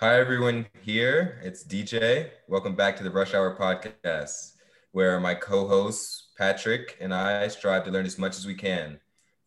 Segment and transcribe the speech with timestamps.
[0.00, 1.40] Hi, everyone here.
[1.42, 2.30] It's DJ.
[2.46, 4.52] Welcome back to the Rush Hour podcast,
[4.92, 9.00] where my co hosts, Patrick and I, strive to learn as much as we can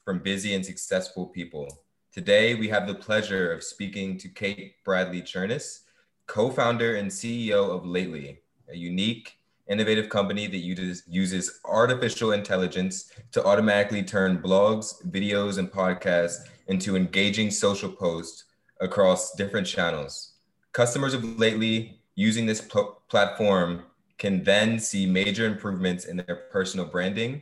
[0.03, 1.85] from busy and successful people.
[2.11, 5.83] Today, we have the pleasure of speaking to Kate Bradley Chernis,
[6.27, 9.37] co founder and CEO of Lately, a unique,
[9.69, 17.51] innovative company that uses artificial intelligence to automatically turn blogs, videos, and podcasts into engaging
[17.51, 18.43] social posts
[18.81, 20.30] across different channels.
[20.73, 23.83] Customers of Lately using this pl- platform
[24.17, 27.41] can then see major improvements in their personal branding,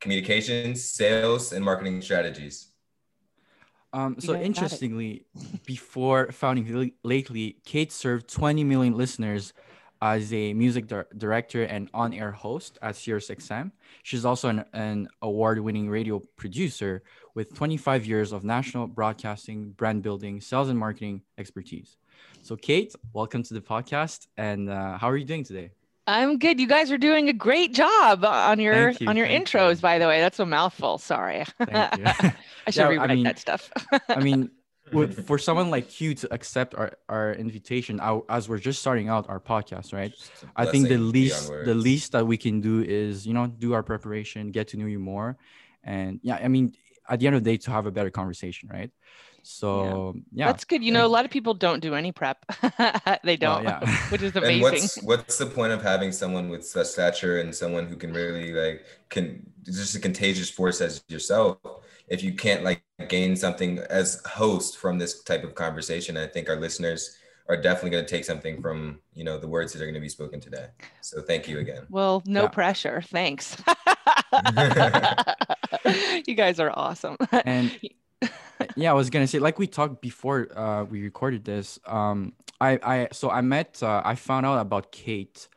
[0.00, 2.68] communications, sales, and marketing strategies.
[3.92, 5.26] Um, so interestingly,
[5.66, 9.52] before founding Lately, Kate served 20 million listeners
[10.02, 13.70] as a music di- director and on-air host at SiriusXM.
[14.02, 17.02] She's also an, an award-winning radio producer
[17.34, 21.98] with 25 years of national broadcasting, brand building, sales, and marketing expertise.
[22.42, 24.26] So, Kate, welcome to the podcast.
[24.36, 25.72] And uh, how are you doing today?
[26.06, 26.58] I'm good.
[26.58, 29.76] You guys are doing a great job on your you, on your intros.
[29.76, 29.82] You.
[29.82, 30.98] By the way, that's a mouthful.
[30.98, 31.44] Sorry.
[31.60, 32.30] I
[32.68, 33.70] should yeah, rewrite I mean, that stuff.
[34.08, 34.50] I mean,
[35.24, 39.28] for someone like you to accept our, our invitation, our, as we're just starting out
[39.28, 40.12] our podcast, right?
[40.56, 43.82] I think the least the least that we can do is you know do our
[43.82, 45.36] preparation, get to know you more,
[45.84, 46.74] and yeah, I mean,
[47.08, 48.90] at the end of the day, to have a better conversation, right?
[49.42, 50.22] So yeah.
[50.32, 50.46] yeah.
[50.46, 50.82] That's good.
[50.82, 52.44] You know, a lot of people don't do any prep.
[53.24, 53.96] they don't, well, yeah.
[54.10, 54.60] which is amazing.
[54.60, 58.12] And what's what's the point of having someone with such stature and someone who can
[58.12, 61.58] really like can just a contagious force as yourself
[62.08, 66.16] if you can't like gain something as host from this type of conversation?
[66.16, 67.16] I think our listeners
[67.48, 70.00] are definitely going to take something from you know the words that are going to
[70.00, 70.66] be spoken today.
[71.00, 71.86] So thank you again.
[71.90, 72.48] Well, no yeah.
[72.48, 73.02] pressure.
[73.06, 73.56] Thanks.
[76.26, 77.16] you guys are awesome.
[77.32, 77.76] And
[78.76, 81.78] yeah, I was gonna say, like we talked before uh, we recorded this.
[81.86, 85.48] Um, I, I so I met, uh, I found out about Kate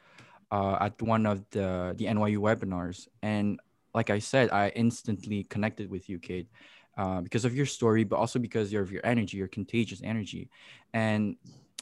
[0.51, 3.59] uh, at one of the the NYU webinars, and
[3.93, 6.47] like I said, I instantly connected with you, Kate,
[6.97, 10.49] uh, because of your story, but also because of your energy, your contagious energy,
[10.93, 11.35] and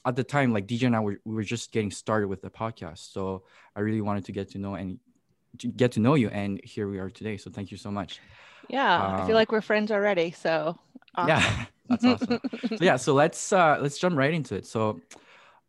[0.06, 2.50] at the time, like DJ and I were we were just getting started with the
[2.50, 3.44] podcast, so
[3.76, 5.00] I really wanted to get to know and
[5.60, 7.38] to get to know you, and here we are today.
[7.38, 8.20] So thank you so much.
[8.70, 10.32] Yeah, um, I feel um, like we're friends already.
[10.32, 10.78] So
[11.16, 11.28] awesome.
[11.28, 12.40] yeah, that's awesome.
[12.76, 14.66] so yeah, so let's uh let's jump right into it.
[14.66, 15.02] So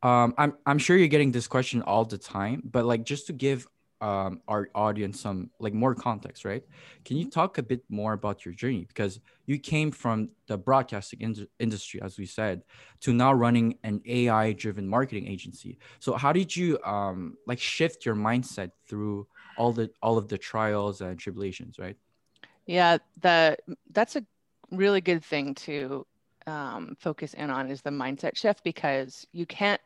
[0.02, 3.32] um I'm I'm sure you're getting this question all the time, but like just to
[3.32, 3.66] give
[4.00, 6.62] um our audience some like more context, right?
[7.04, 11.20] Can you talk a bit more about your journey because you came from the broadcasting
[11.20, 12.62] in- industry as we said
[13.00, 15.78] to now running an AI driven marketing agency.
[16.00, 20.38] So how did you um like shift your mindset through all the all of the
[20.38, 21.96] trials and tribulations, right?
[22.66, 23.56] Yeah, the
[23.90, 24.24] that's a
[24.70, 26.06] really good thing to
[26.46, 29.80] um, focus in on is the mindset shift because you can't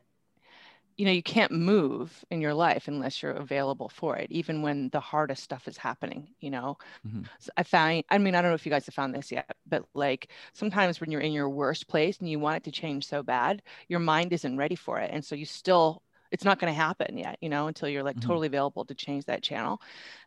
[0.97, 4.89] you know you can't move in your life unless you're available for it even when
[4.89, 6.77] the hardest stuff is happening you know
[7.07, 7.21] mm-hmm.
[7.39, 9.55] so i found i mean i don't know if you guys have found this yet
[9.67, 13.05] but like sometimes when you're in your worst place and you want it to change
[13.05, 16.01] so bad your mind isn't ready for it and so you still
[16.31, 18.27] it's not going to happen yet you know until you're like mm-hmm.
[18.27, 19.79] totally available to change that channel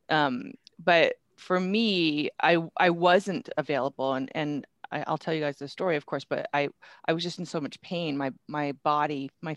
[0.09, 0.53] um,
[0.83, 5.69] but for me, I I wasn't available, and and I, will tell you guys the
[5.69, 6.69] story, of course, but I
[7.07, 8.17] I was just in so much pain.
[8.17, 9.57] My my body, my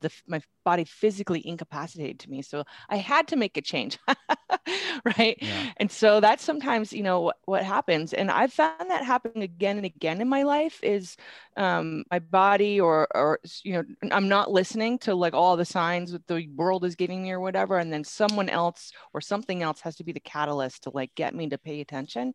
[0.00, 2.42] the, my body physically incapacitated to me.
[2.42, 3.98] So I had to make a change.
[5.18, 5.38] right.
[5.40, 5.72] Yeah.
[5.78, 8.12] And so that's sometimes, you know, what, what, happens.
[8.12, 11.16] And I've found that happening again and again in my life is
[11.56, 16.12] um, my body or, or, you know, I'm not listening to like all the signs
[16.12, 17.78] that the world is giving me or whatever.
[17.78, 21.34] And then someone else or something else has to be the catalyst to like get
[21.34, 22.32] me to pay attention.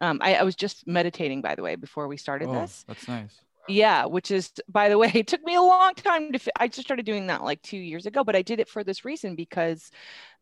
[0.00, 2.84] Um, I, I was just meditating, by the way, before we started oh, this.
[2.86, 6.40] That's nice yeah which is by the way it took me a long time to
[6.60, 9.04] i just started doing that like two years ago but i did it for this
[9.04, 9.90] reason because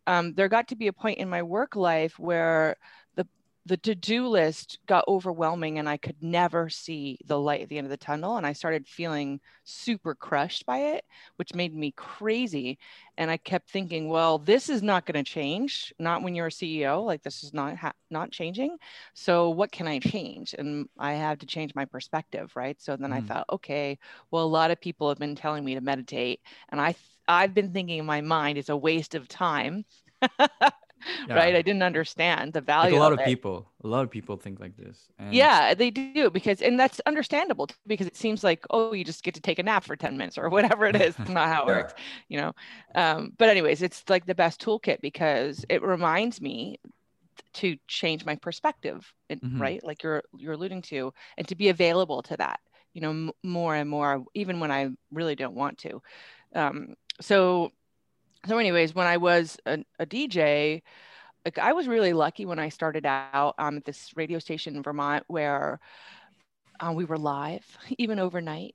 [0.06, 2.76] um, there got to be a point in my work life where
[3.66, 7.86] the to-do list got overwhelming and I could never see the light at the end
[7.86, 11.04] of the tunnel and I started feeling super crushed by it
[11.36, 12.78] which made me crazy.
[13.16, 16.50] And I kept thinking well this is not going to change not when you're a
[16.50, 18.76] CEO like this is not ha- not changing.
[19.14, 20.54] So what can I change?
[20.58, 22.80] And I had to change my perspective right?
[22.82, 23.16] So then mm.
[23.16, 23.98] I thought okay
[24.30, 26.94] well a lot of people have been telling me to meditate and I
[27.26, 29.86] I've been thinking in my mind it's a waste of time
[31.28, 31.34] yeah.
[31.34, 31.54] right?
[31.54, 32.92] I didn't understand the value.
[32.92, 35.08] Like a lot of, of people, a lot of people think like this.
[35.18, 35.34] And...
[35.34, 39.34] Yeah, they do because, and that's understandable because it seems like, oh, you just get
[39.34, 41.18] to take a nap for 10 minutes or whatever it is.
[41.28, 41.74] not how it yeah.
[41.74, 41.94] works,
[42.28, 42.52] you know?
[42.94, 46.78] Um, but anyways, it's like the best toolkit because it reminds me
[47.54, 49.60] to change my perspective, mm-hmm.
[49.60, 49.84] right?
[49.84, 52.60] Like you're, you're alluding to, and to be available to that
[52.94, 56.00] you know, m- more and more, even when I really don't want to.
[56.54, 57.72] Um, so,
[58.46, 60.82] so anyways, when I was a, a DJ,
[61.44, 64.82] like I was really lucky when I started out um, at this radio station in
[64.82, 65.80] Vermont where
[66.80, 67.64] uh, we were live
[67.98, 68.74] even overnight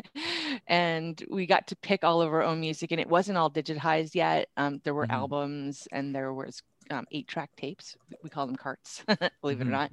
[0.66, 4.14] and we got to pick all of our own music and it wasn't all digitized
[4.14, 5.16] yet um, there were mm-hmm.
[5.16, 7.96] albums and there was um, eight track tapes.
[8.22, 9.48] We call them carts, believe mm-hmm.
[9.48, 9.70] it or mm-hmm.
[9.70, 9.90] not.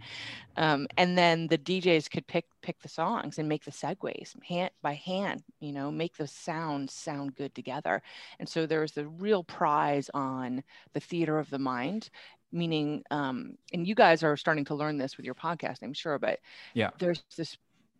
[0.57, 4.71] Um, and then the DJs could pick pick the songs and make the segues hand
[4.81, 5.43] by hand.
[5.59, 8.01] You know, make the sounds sound good together.
[8.39, 10.63] And so there's the real prize on
[10.93, 12.09] the theater of the mind.
[12.55, 16.19] Meaning, um, and you guys are starting to learn this with your podcast, I'm sure,
[16.19, 16.39] but
[16.75, 17.57] yeah, there's this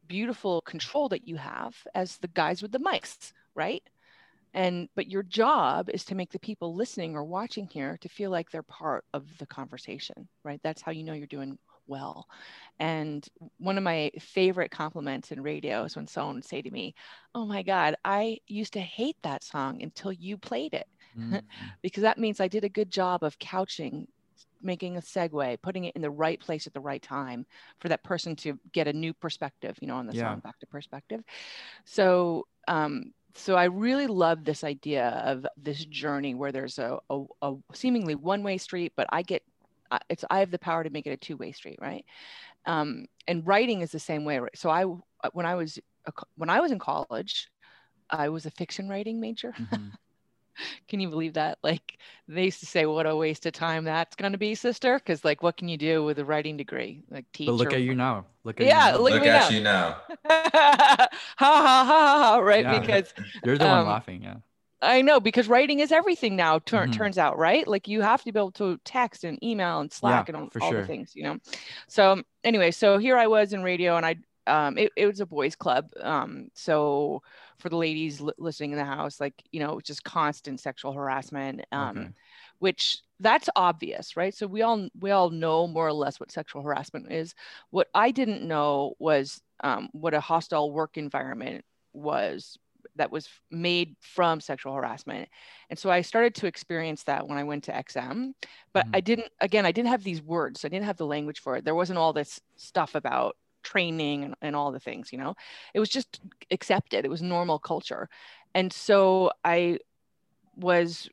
[0.07, 3.81] beautiful control that you have as the guys with the mics, right?
[4.53, 8.29] And but your job is to make the people listening or watching here to feel
[8.31, 11.57] like they're part of the conversation right that's how you know you're doing
[11.88, 12.27] well
[12.79, 13.27] and
[13.57, 16.95] one of my favorite compliments in radio is when someone would say to me
[17.35, 20.88] oh my god i used to hate that song until you played it
[21.19, 21.38] mm-hmm.
[21.81, 24.07] because that means i did a good job of couching
[24.63, 27.45] making a segue, putting it in the right place at the right time
[27.79, 30.21] for that person to get a new perspective, you know, on the yeah.
[30.21, 31.21] song back to perspective.
[31.85, 37.24] So um, so I really love this idea of this journey where there's a, a,
[37.41, 39.44] a seemingly one-way street, but I get
[40.09, 42.06] it's I have the power to make it a two-way street, right?
[42.65, 44.39] Um, and writing is the same way.
[44.56, 44.85] So I
[45.33, 45.80] when I was
[46.35, 47.50] when I was in college,
[48.09, 49.53] I was a fiction writing major.
[49.59, 49.89] Mm-hmm.
[50.88, 51.57] can you believe that?
[51.63, 51.97] Like
[52.27, 55.23] they used to say, "What a waste of time that's going to be, sister." Because
[55.25, 57.01] like, what can you do with a writing degree?
[57.09, 57.47] Like teach.
[57.47, 58.25] But look at you now.
[58.44, 59.97] Look at yeah, you look, look at, at you now.
[60.27, 62.39] ha ha ha ha!
[62.39, 62.63] Right?
[62.63, 62.79] Yeah.
[62.79, 63.13] Because
[63.45, 64.23] you're the um, one laughing.
[64.23, 64.35] Yeah.
[64.81, 66.59] I know because writing is everything now.
[66.59, 66.94] Tur- Mhm.
[66.94, 67.65] Turns out, right?
[67.67, 70.61] Like you have to be able to text and email and Slack and all, for
[70.61, 70.81] all sure.
[70.81, 71.38] the things, you know.
[71.88, 74.15] So anyway, so here I was in radio, and I
[74.45, 75.89] um it, it was a boys club.
[76.01, 77.23] Um, so
[77.63, 81.62] for the ladies li- listening in the house, like you know, just constant sexual harassment.
[81.71, 82.10] Um, Okay.
[82.60, 84.36] which that's obvious, right?
[84.36, 87.36] So we all we all know more or less what sexual harassment is.
[87.71, 92.57] What I didn't know was um, what a hostile work environment was
[92.95, 95.30] that was made from sexual harassment.
[95.69, 98.36] And so I started to experience that when I went to XM,
[98.74, 98.89] but Mhm.
[98.94, 100.65] I didn't, again, I didn't have these words.
[100.65, 101.65] I didn't have the language for it.
[101.65, 105.36] There wasn't all this stuff about training and, and all the things, you know,
[105.74, 106.21] it was just
[106.51, 107.06] accepted.
[107.06, 108.10] It was normal culture.
[108.54, 109.80] And so I
[110.56, 111.10] was,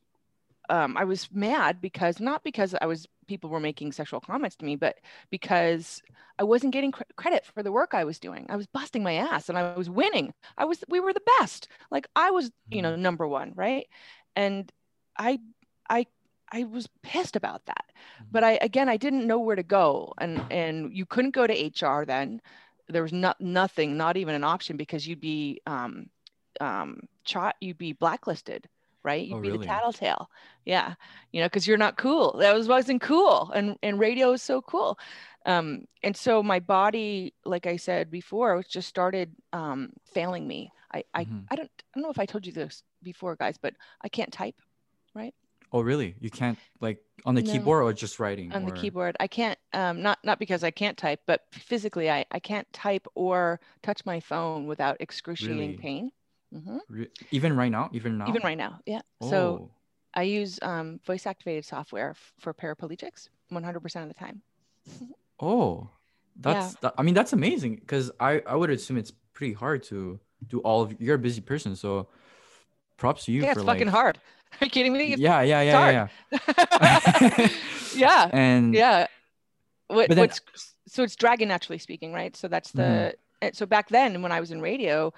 [0.68, 4.64] um, I was mad because not because I was, people were making sexual comments to
[4.64, 4.96] me, but
[5.30, 6.02] because
[6.38, 8.46] I wasn't getting cr- credit for the work I was doing.
[8.48, 10.32] I was busting my ass and I was winning.
[10.58, 11.68] I was, we were the best.
[11.90, 13.86] Like I was, you know, number one, right?
[14.36, 14.70] And
[15.18, 15.38] I,
[15.88, 16.06] I,
[16.52, 17.84] I was pissed about that.
[18.30, 21.54] But I, again, I didn't know where to go, and and you couldn't go to
[21.54, 22.40] HR then.
[22.88, 26.06] There was not nothing, not even an option, because you'd be, um,
[26.60, 28.68] um, chot, you'd be blacklisted
[29.02, 29.26] right?
[29.26, 29.58] You'd Oh, be really?
[29.58, 30.28] the tattletale.
[30.66, 30.94] Yeah.
[31.32, 32.36] You know, because you're not cool.
[32.38, 33.50] That was wasn't cool.
[33.54, 34.98] And and radio is so cool.
[35.46, 40.70] Um, and so my body, like I said before, was just started um failing me.
[40.92, 41.46] I I, Mhm.
[41.50, 44.32] I don't I don't know if I told you this before, guys, but I can't
[44.32, 44.56] type
[45.72, 46.16] Oh, really?
[46.20, 47.52] You can't like on the No.
[47.52, 48.52] keyboard or just writing?
[48.52, 49.16] on the keyboard.
[49.20, 53.06] I can't um not not because I can't type, but physically I, I can't type
[53.14, 55.76] or touch my phone without excruciating Really?
[55.76, 56.12] pain.
[56.52, 57.90] hmm Re- Even right now?
[57.92, 58.30] Even now?
[58.30, 58.80] Even right now.
[58.86, 59.02] Yeah.
[59.20, 59.70] So Oh,
[60.14, 64.42] I use um, voice activated software f- for paraplegics 100% of the time.
[65.40, 65.88] oh,
[66.38, 66.74] that's.
[66.76, 70.60] That, I mean, that's amazing because I I would assume it's pretty hard to do
[70.60, 71.00] all of.
[71.00, 72.08] You're a busy person, so
[72.98, 73.64] props to you yeah, for it's like.
[73.64, 74.20] fucking hard.
[74.60, 75.12] Are you kidding me?
[75.12, 76.50] It's- Yeah, yeah, yeah, hard.
[77.40, 77.48] yeah.
[77.94, 78.30] yeah.
[78.32, 79.06] and Yeah.
[79.88, 80.40] What, then- what's
[80.86, 82.36] so it's dragon naturally speaking, right?
[82.36, 83.16] So that's the mm-hmm.
[83.42, 85.12] and so back then when I was in radio,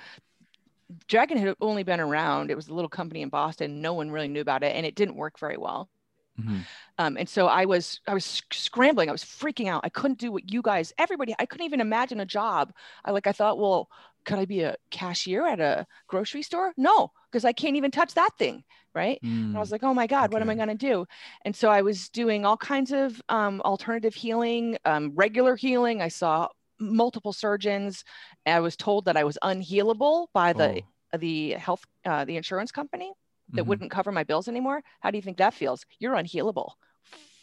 [1.08, 2.50] Dragon had only been around.
[2.50, 3.80] It was a little company in Boston.
[3.80, 5.88] No one really knew about it, and it didn't work very well.
[6.36, 6.66] Mhm.
[6.98, 9.08] Um, and so I was I was scrambling.
[9.08, 9.82] I was freaking out.
[9.84, 11.34] I couldn't do what you guys, everybody.
[11.38, 12.72] I couldn't even imagine a job.
[13.04, 13.88] I like I thought, well,
[14.24, 16.72] could I be a cashier at a grocery store?
[16.76, 19.20] No, because I can't even touch that thing, right?
[19.52, 21.06] And I Mm, was like, oh my God, what am I going to do?
[21.44, 26.00] And so I was doing all kinds of um, alternative healing, um, regular healing.
[26.02, 26.48] I saw
[26.78, 28.04] multiple surgeons.
[28.46, 32.72] I was told that I was unhealable by the oh, the health uh, the insurance
[32.72, 33.12] company
[33.54, 33.66] that mhm.
[33.66, 34.82] wouldn't cover my bills anymore.
[35.00, 35.84] How do you think that feels?
[35.98, 36.70] You're unhealable.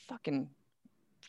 [0.07, 0.49] Fucking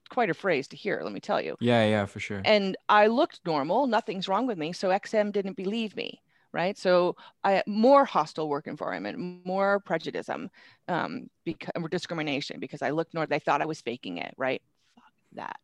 [0.09, 1.57] quite a phrase to hear, let me tell you.
[1.61, 2.43] Yeah, yeah, for sure.
[2.45, 4.73] And I looked normal, nothing's wrong with me.
[4.73, 6.21] So XM didn't believe me,
[6.53, 6.77] right?
[6.77, 13.15] So I more hostile work environment, more prejudice, um, because or discrimination because I looked
[13.15, 13.29] normal.
[13.29, 14.63] They thought I was faking it, right?
[14.97, 15.61] Fuck that.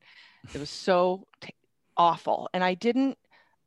[0.54, 1.54] It was so t-
[1.96, 3.18] awful, and I didn't.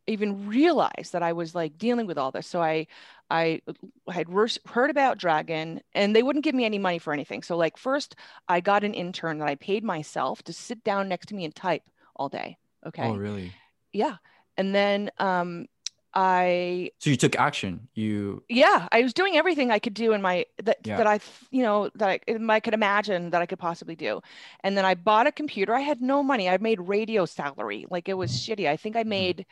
[0.10, 2.48] Even realize that I was like dealing with all this.
[2.48, 2.88] So I
[3.30, 4.28] I uh, had
[4.66, 7.44] heard about Dragon and they wouldn't give me any money for anything.
[7.44, 8.16] So like first
[8.48, 11.56] I got an intern that I paid myself to sit down next to me and
[11.56, 11.84] type
[12.16, 12.58] all day.
[12.86, 13.04] Okay.
[13.04, 13.54] Oh, really?
[13.94, 14.18] Yeah.
[14.58, 15.68] And then um
[16.14, 17.88] I So you took action.
[17.94, 20.98] You yeah, I was doing everything I could do in my that Yeah.
[20.98, 21.20] that I
[21.52, 24.22] you know that I, I could imagine that I could possibly do.
[24.64, 25.76] And then I bought a computer.
[25.76, 26.50] I had no money.
[26.50, 27.86] I made radio salary.
[27.90, 28.58] Like it was mm.
[28.58, 28.68] shitty.
[28.68, 29.08] I think I mm.
[29.08, 29.46] made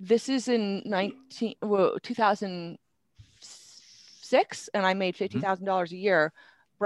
[0.00, 6.32] this is in 19 well, 2006 and I made $50,000 a year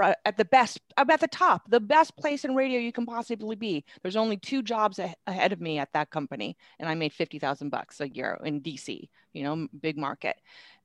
[0.03, 3.55] at the best I'm at the top, the best place in radio you can possibly
[3.55, 3.85] be.
[4.01, 7.69] There's only two jobs a- ahead of me at that company and I made 50,000
[7.69, 10.35] bucks a year in DC, you know, big market.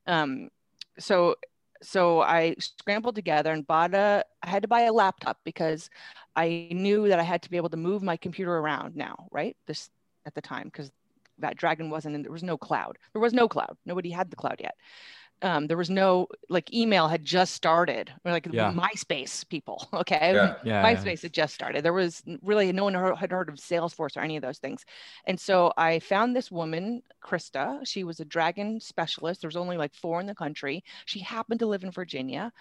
[0.07, 0.49] Um,
[0.97, 1.35] so
[1.83, 5.89] so I scrambled together and bought a I had to buy a laptop because
[6.35, 9.57] I knew that I had to be able to move my computer around now, right?
[9.67, 9.89] This
[10.25, 10.91] at the time because
[11.41, 12.97] that dragon wasn't in there was no cloud.
[13.13, 13.77] There was no cloud.
[13.85, 14.75] Nobody had the cloud yet.
[15.43, 18.71] Um, there was no like email had just started or like Yeah.
[18.71, 19.87] MySpace people.
[19.93, 20.33] Okay.
[20.35, 20.55] Yeah.
[20.63, 20.83] yeah.
[20.85, 21.83] MySpace had just started.
[21.83, 24.85] There was really no one had heard of Salesforce or any of those things.
[25.25, 27.85] And so I found this woman, Krista.
[27.87, 29.41] She was a dragon specialist.
[29.41, 30.83] There's only like four in the country.
[31.05, 32.51] She happened to live in Virginia.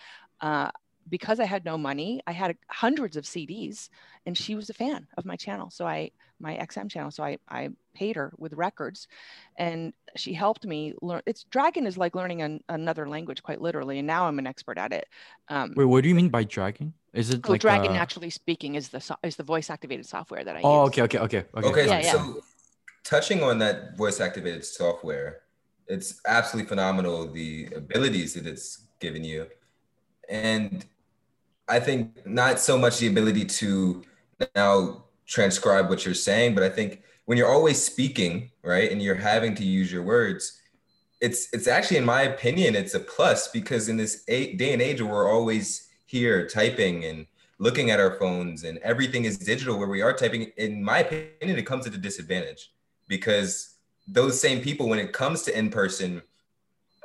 [0.41, 0.71] Uh,
[1.09, 3.89] because I had no money, I had hundreds of CDs,
[4.27, 5.71] and she was a fan of my channel.
[5.71, 6.11] So I,
[6.41, 7.11] my XM channel.
[7.11, 9.09] So I, I paid her with records,
[9.57, 11.23] and she helped me learn.
[11.27, 13.99] It's dragon is like learning an, another language, quite literally.
[13.99, 15.07] And now I'm an expert at it.
[15.49, 16.95] Um, Wait, what do you mean by dragon?
[17.13, 20.07] Is it well, like Dragon uh, Naturally Speaking is the so- is the voice activated
[20.07, 20.89] software that I Oh, use.
[20.89, 21.69] okay, okay, okay, okay.
[21.69, 22.13] Okay, Yeah, yeah.
[22.13, 22.43] so
[23.03, 25.43] touching on that voice activated software,
[25.89, 29.47] it's absolutely phenomenal the abilities that it's given you.
[30.29, 30.85] And
[31.69, 34.03] I think not so much the ability to
[34.55, 39.15] now transcribe what you're saying, but I think when you're always speaking, right, and you're
[39.15, 40.61] having to use your words,
[41.21, 45.01] it's it's actually in my opinion it's a plus because in this day and age
[45.01, 47.27] where we're always here typing and
[47.59, 50.51] looking at our phones and everything is digital where we are typing.
[50.57, 52.73] In my opinion it comes at a disadvantage
[53.07, 53.75] because
[54.09, 56.23] those same people when it comes to in-person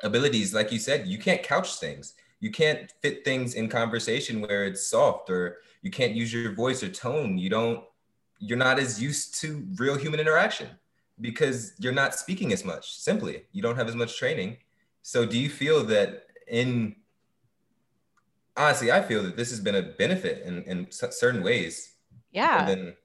[0.02, 2.14] abilities like you said you can't couch things.
[2.40, 6.82] You can't fit things in conversation where it's soft or you can't use your voice
[6.84, 7.38] or tone.
[7.38, 7.84] You don't
[8.40, 10.70] you're not as used to real human interaction
[11.22, 14.58] because you're not speaking as much simply you don't have as much training
[15.02, 16.96] so do you feel that in
[18.58, 21.96] honestly i feel that this has been a benefit in, in certain ways
[22.32, 22.60] Yeah.
[22.60, 22.96] and then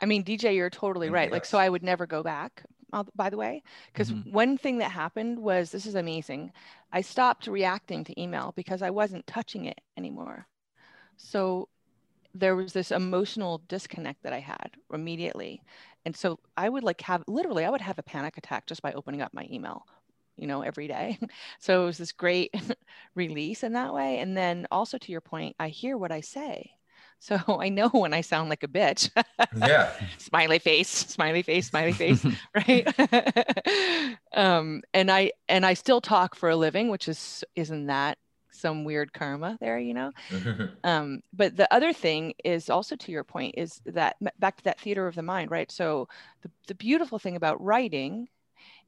[0.00, 1.30] I mean, DJ, you're totally right.
[1.30, 4.32] Like, so I would never go back, uh, by the way, because Mhm.
[4.32, 6.52] one thing that happened was this is amazing.
[6.92, 10.46] I stopped reacting to email because I wasn't touching it anymore.
[11.16, 11.68] So
[12.34, 15.62] there was this emotional disconnect that I had immediately.
[16.04, 18.92] And so I would like have literally, I would have a panic attack just by
[18.92, 19.84] opening up my email,
[20.36, 21.18] you know, every day.
[21.60, 22.54] So it was this great
[23.14, 24.18] release in that way.
[24.18, 26.72] And then also to your point, I hear what I say.
[27.20, 29.10] So I know when I sound like a bitch.
[29.56, 32.86] yeah smiley face, smiley face, smiley face, right?
[34.32, 38.18] um, and I and I still talk for a living, which is isn't that
[38.54, 40.12] some weird karma there, you know?
[40.84, 44.80] Um, but the other thing is also to your point is that back to that
[44.80, 45.70] theater of the mind, right?
[45.70, 46.08] So
[46.42, 48.28] the, the beautiful thing about writing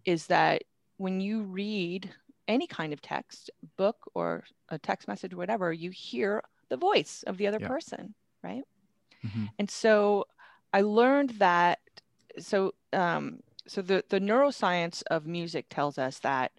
[0.04, 0.62] is that
[0.98, 2.12] when you read
[2.48, 7.38] any kind of text, book or a text message, whatever, you hear the voice of
[7.38, 7.68] the other Yeah.
[7.68, 8.62] person, right?
[9.24, 9.50] Mhm.
[9.58, 10.26] And so
[10.72, 11.80] I learned that
[12.38, 16.52] so um, so the, the neuroscience of music tells us that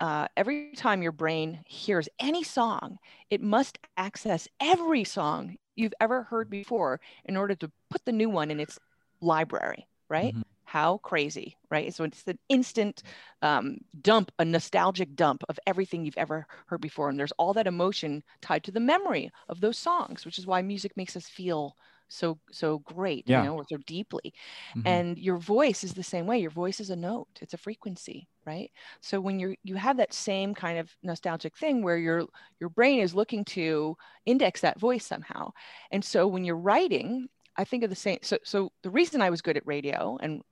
[0.00, 2.98] uh, every time your brain hears any song,
[3.30, 8.28] it must access every song you've ever heard before in order to put the new
[8.30, 8.78] one in its
[9.20, 10.36] library, right?
[10.36, 10.42] Mhm.
[10.64, 11.94] How crazy, right?
[11.94, 13.02] So it's an instant
[13.42, 17.08] um, dump, a nostalgic dump of everything you've ever heard before.
[17.08, 20.62] And there's all that emotion tied to the memory of those songs, which is why
[20.62, 21.76] music makes us feel
[22.08, 23.36] so so great, Yeah.
[23.36, 24.32] you know, or so deeply
[24.74, 24.84] Mhm.
[24.84, 28.28] and your voice is the same way your voice is a note it's a frequency
[28.44, 28.70] right
[29.00, 32.26] so when you're you have that same kind of nostalgic thing where your
[32.60, 33.96] your brain is looking to
[34.26, 35.50] index that voice somehow
[35.90, 39.30] and so when you're writing i think of the same so so the reason i
[39.30, 40.42] was good at radio and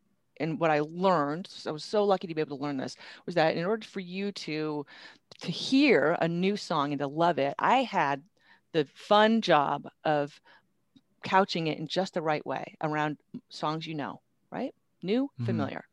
[0.40, 2.96] and what i learned so i was so lucky to be able to learn this
[3.26, 4.84] was that in order for you to
[5.40, 8.22] to hear a new song and to love it i had
[8.72, 10.40] the fun job of
[11.24, 13.18] couching it in just the right way around
[13.50, 14.20] songs you know,
[14.52, 14.74] right?
[15.02, 15.44] New, Mhm.
[15.46, 15.84] familiar.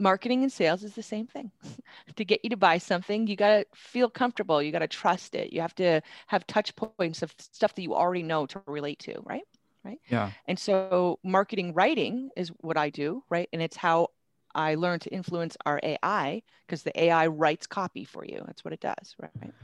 [0.00, 1.50] Marketing and sales is the same thing.
[2.16, 4.62] to get you to buy something, you got to feel comfortable.
[4.62, 5.52] You got to trust it.
[5.52, 9.20] You have to have touch points of stuff that you already know to relate to,
[9.24, 9.42] right?
[9.84, 10.00] Right.
[10.08, 10.32] Yeah.
[10.46, 13.48] And so marketing writing is what I do, right?
[13.52, 14.08] And it's how
[14.54, 18.42] I learned to influence our AI because the AI writes copy for you.
[18.46, 19.54] That's what it does, right?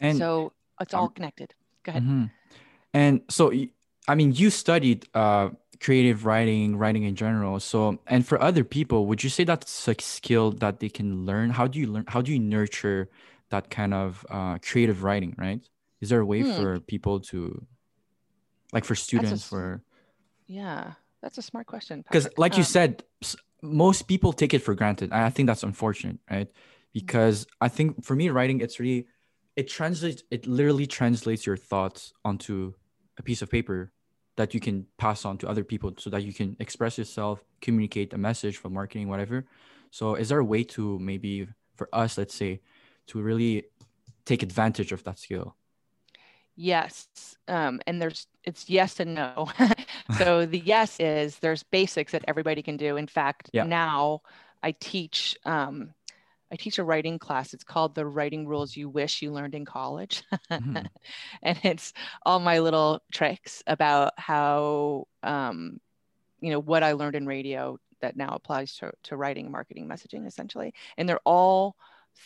[0.00, 1.54] And so it's all connected.
[1.84, 2.02] Go ahead.
[2.02, 2.30] Mhm.
[2.92, 3.52] And so,
[4.10, 5.50] I mean, you studied uh,
[5.80, 7.60] creative writing, writing in general.
[7.60, 11.50] So, and for other people, would you say that's a skill that they can learn?
[11.50, 12.04] How do you learn?
[12.08, 13.08] How do you nurture
[13.50, 15.34] that kind of uh, creative writing?
[15.38, 15.62] Right?
[16.00, 16.56] Is there a way Hmm.
[16.56, 17.66] for people to,
[18.72, 19.82] like, for students, s- for
[20.46, 22.04] Yeah, that's a smart question.
[22.10, 25.12] because, like you Um, said, s- most people take it for granted.
[25.12, 26.48] I think that's unfortunate, right?
[26.92, 29.06] Because I think for me, writing, it's really,
[29.56, 32.74] it translates, it literally translates your thoughts onto
[33.18, 33.92] a piece of paper
[34.40, 38.14] that you can pass on to other people so that you can express yourself, communicate
[38.14, 39.44] a message for marketing, whatever.
[39.90, 42.60] So, is there a way to maybe for us, let's say,
[43.08, 43.64] to really
[44.24, 45.56] take advantage of that skill?
[46.56, 47.08] Yes.
[47.48, 49.48] Um, and there's it's yes and no.
[50.18, 52.96] so the yes is there's basics that everybody can do.
[52.96, 53.64] In fact, Yeah.
[53.64, 54.22] now
[54.62, 55.92] I teach um,
[56.52, 57.54] I teach a writing class.
[57.54, 60.22] It's called the writing rules you wish you learned in college.
[60.58, 60.90] Mhm.
[61.42, 61.92] and it's
[62.24, 65.80] all my little tricks about how um,
[66.40, 70.26] you know what I learned in radio that now applies to, to writing, marketing, messaging,
[70.26, 70.72] essentially.
[70.96, 71.76] And they're all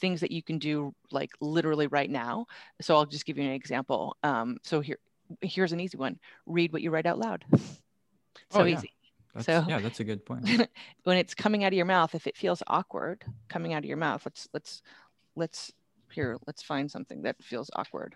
[0.01, 2.47] things that you can do like literally right now.
[2.81, 4.17] So I'll just give you an example.
[4.23, 4.99] Um, so here,
[5.43, 7.45] here's an easy one: read what you write out loud.
[8.51, 8.85] So Oh, yeah.
[8.85, 8.94] easy.
[9.35, 10.49] That's, So- yeah, that's a good point.
[11.05, 13.97] when it's coming out of your mouth, if it feels awkward coming out of your
[13.97, 14.83] mouth, let's let's
[15.37, 15.73] let's
[16.11, 18.15] here, let's find something that feels awkward.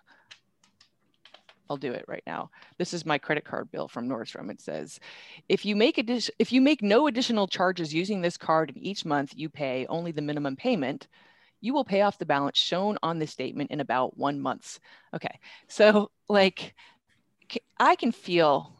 [1.70, 2.50] I'll do it right now.
[2.78, 4.50] This is my credit card bill from Nordstrom.
[4.50, 4.98] It says,
[5.48, 9.04] if you make addition, if you make no additional charges using this card and each
[9.04, 11.08] month you pay only the minimum payment,
[11.60, 14.78] you will pay off the balance shown on this statement in about one month.
[15.12, 16.74] Okay, so like
[17.78, 18.77] I can feel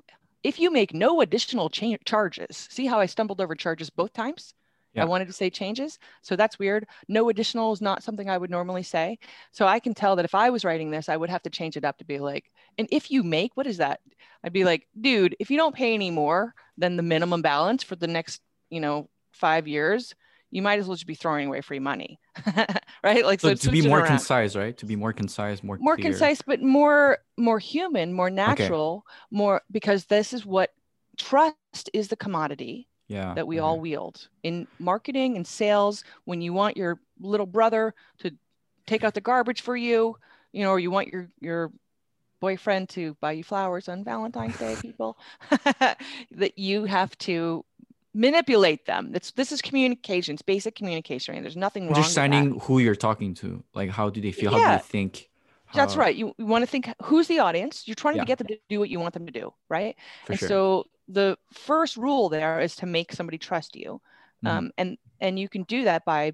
[0.49, 2.69] if you make no additional cha- charges.
[2.71, 4.55] See how I stumbled over charges both times?
[4.95, 5.03] Yeah.
[5.03, 5.99] I wanted to say changes.
[6.23, 6.87] So that's weird.
[7.07, 9.19] No additional is not something I would normally say.
[9.53, 11.77] So I can tell that if I was writing this, I would have to change
[11.77, 14.01] it up to be like, and if you make, what is that?
[14.43, 17.97] I'd be like, dude, if you don't pay any more than the minimum balance for
[17.97, 20.15] the next, you know, five years,
[20.51, 22.19] you might as well just be throwing away free money.
[23.05, 23.25] right?
[23.25, 24.77] Like, So, so, to be more around concise, right?
[24.79, 26.11] To be more concise, more more clear.
[26.11, 30.71] concise but more more human more natural more because this is what
[31.17, 33.35] trust is the commodity Yeah.
[33.35, 33.65] that we okay.
[33.65, 38.33] all wield in marketing and sales when you want your little brother to
[38.87, 40.17] take out the garbage for you
[40.53, 41.73] you know or you want your your
[42.41, 45.19] boyfriend to buy you flowers on valentine's day people
[46.31, 47.65] that you have to
[48.15, 51.43] manipulate them that's this is communication it's basic communication right?
[51.43, 51.99] there's nothing wrong with that.
[51.99, 55.29] understanding who you're talking to like how do they feel how do they think
[55.75, 56.17] That's right.
[56.17, 57.85] You, you want to think who's the audience?
[57.87, 58.23] You're trying Yeah.
[58.23, 59.95] to get them to do what you want them to do, right?
[60.25, 64.01] for and sure so the first rule there is to make somebody trust you.
[64.45, 64.49] Mhm.
[64.51, 66.33] Um, and and you can do that by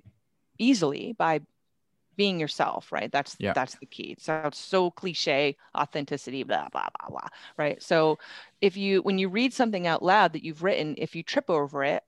[0.59, 1.41] easily by
[2.17, 3.11] being yourself, right?
[3.11, 3.53] That's Yeah.
[3.53, 4.13] that's the key.
[4.13, 7.29] It sounds so cliche, authenticity, blah, blah, blah, blah.
[7.57, 7.83] Right.
[7.83, 8.19] So
[8.61, 11.85] if you when you read something out loud that you've written, if you trip over
[11.85, 12.03] it,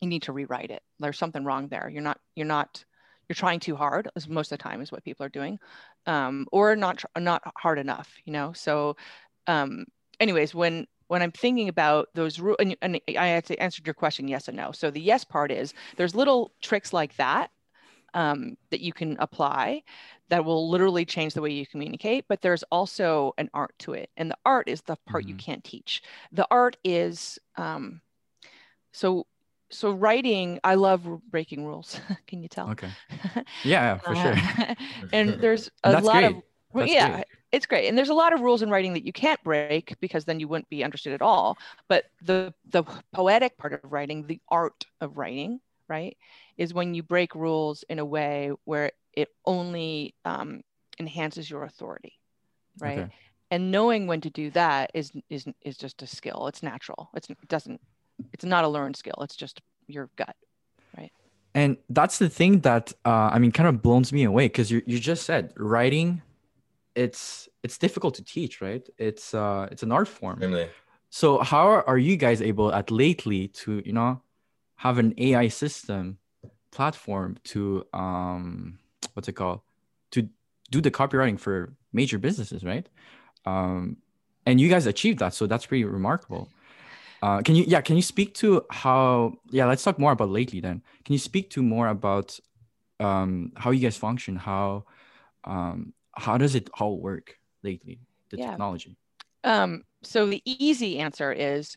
[0.00, 0.82] you need to rewrite it.
[0.98, 1.88] There's something wrong there.
[1.88, 2.84] You're not, you're not,
[3.28, 5.58] you're trying too hard, as most of the time is what people are doing.
[6.06, 8.52] Um, or not not hard enough, you know.
[8.52, 8.96] So
[9.46, 9.86] um
[10.20, 13.94] anyways, when when I'm thinking about those rules, and, and I had to answer your
[13.94, 14.72] question yes and no.
[14.72, 17.50] So the yes part is there's little tricks like that
[18.14, 19.82] um, that you can apply
[20.30, 22.26] that will literally change the way you communicate.
[22.28, 25.36] But there's also an art to it, and the art is the part you Mhm.
[25.36, 26.02] can't teach.
[26.32, 28.00] The art is um,
[28.92, 29.26] so
[29.70, 30.60] so writing.
[30.64, 32.00] I love breaking rules.
[32.26, 32.72] can you tell?
[32.72, 32.94] okay
[33.62, 34.74] yeah, yeah for sure Uh,
[35.12, 37.24] and there's a And lot great of well, yeah, great.
[37.52, 37.88] it's great.
[37.88, 40.48] And there's a lot of rules in writing that you can't break because then you
[40.48, 41.56] wouldn't be understood at all.
[41.88, 46.16] But the the poetic part of writing, the art of writing, right,
[46.56, 50.62] is when you break rules in a way where it only um,
[50.98, 52.18] enhances your authority,
[52.78, 53.00] right?
[53.00, 53.12] Okay.
[53.50, 56.46] And knowing when to do that is is is just a skill.
[56.48, 57.10] It's natural.
[57.14, 57.80] It's it doesn't.
[58.32, 59.16] It's not a learned skill.
[59.20, 60.34] It's just your gut.
[60.96, 61.12] Right?
[61.54, 64.82] And that's the thing that uh, i mean kind of blows me away because you,
[64.86, 66.20] you just said writing
[66.94, 70.68] it's it's difficult to teach right it's uh it's an art form Extremely.
[71.10, 74.20] so how are, are you guys able at lately to you know
[74.84, 76.18] have an ai system
[76.70, 78.78] platform to um
[79.14, 79.60] what's it called?
[80.12, 80.28] To
[80.70, 82.86] do the copywriting for major businesses right?
[83.46, 83.96] Um
[84.46, 86.48] and you guys achieved that so that's pretty remarkable.
[87.22, 90.60] Uh, can you yeah can you speak to how yeah let's talk more about lately
[90.60, 90.82] then.
[91.04, 92.38] Can you speak to more about
[93.00, 94.36] um how you guys function?
[94.36, 94.84] How
[95.44, 97.98] um how does it all work lately
[98.30, 98.50] the Yeah.
[98.50, 98.96] technology?
[99.44, 101.76] Um, so the easy answer is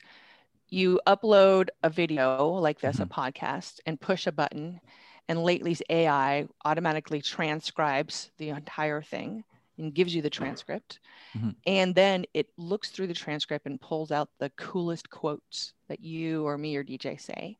[0.69, 3.03] you upload a video like this, Mhm.
[3.03, 4.79] a podcast, and push a button,
[5.27, 9.43] and Lately's AI automatically transcribes the entire thing
[9.77, 10.99] and gives you the transcript.
[11.35, 11.55] Mhm.
[11.65, 16.45] And then it looks through the transcript and pulls out the coolest quotes that you
[16.45, 17.57] or me or DJ say.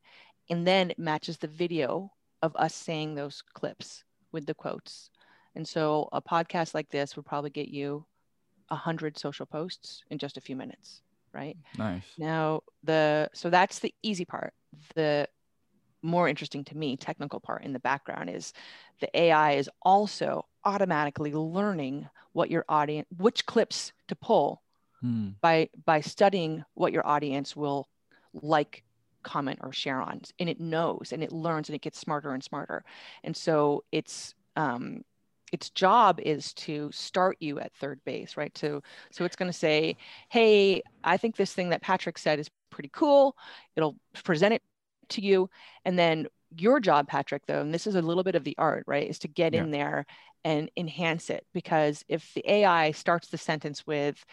[0.50, 5.10] And then it matches the video of us saying those clips with the quotes.
[5.56, 8.06] And so a podcast like this would probably get you
[8.70, 11.02] a hundred social posts in just a few minutes,
[11.38, 11.58] right?
[11.78, 12.04] Nice.
[12.17, 14.54] Now the so that's the easy part.
[14.95, 15.28] The
[16.02, 18.54] more interesting to me technical part in the background is
[19.00, 24.62] the AI is also automatically learning what your audience which clips to pull
[25.02, 25.30] Hmm.
[25.41, 27.88] by by studying what your audience will
[28.34, 28.84] like
[29.23, 32.43] comment or share on and it knows and it learns and it gets smarter and
[32.43, 32.84] smarter
[33.23, 35.04] and so it's um
[35.54, 38.56] its job is to start you at third base right?
[38.58, 38.82] So
[39.12, 39.96] so it's going to say
[40.30, 43.36] hey i think this thing that patrick said is pretty cool.
[43.76, 44.62] It'll present it
[45.10, 45.50] to you.
[45.86, 48.84] And then your job patrick though and this is a little bit of the art
[48.88, 49.62] right is to get Yeah.
[49.62, 50.06] in there
[50.46, 54.24] and enhance it because if the ai starts the sentence with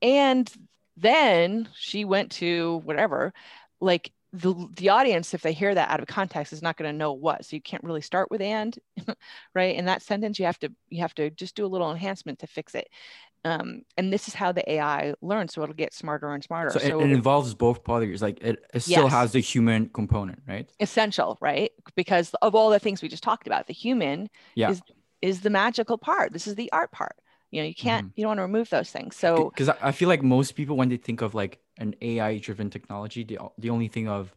[0.00, 0.52] and
[0.96, 3.32] then she went to whatever
[3.80, 6.96] like the, the audience if they hear that out of context is not going to
[6.96, 8.78] know what so you can't really start with and
[9.54, 12.38] right in that sentence you have to you have to just do a little enhancement
[12.38, 12.88] to fix it
[13.44, 16.78] um, and this is how the ai learns so it'll get smarter and smarter So,
[16.78, 18.22] so, it, it involves both parties.
[18.22, 19.12] Like it, it still Yes.
[19.12, 20.68] has the human component, right?
[20.80, 24.70] essential right because of all the things we just talked about the human Yeah.
[24.70, 24.82] is
[25.20, 27.14] is the magical part this is the art part
[27.52, 29.92] you know you can't you don't want to remove those things so Because I I
[29.92, 33.88] feel like most people, when they think of like an AI-driven technology, they the only
[33.88, 34.34] thing of,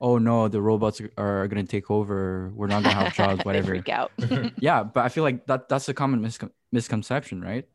[0.00, 2.50] oh no, the robots are, are gonna take over.
[2.56, 3.72] We're not gonna have jobs, whatever.
[3.74, 4.10] freak out
[4.68, 7.66] yeah, but I feel like that that's a common miscon- misconception, right?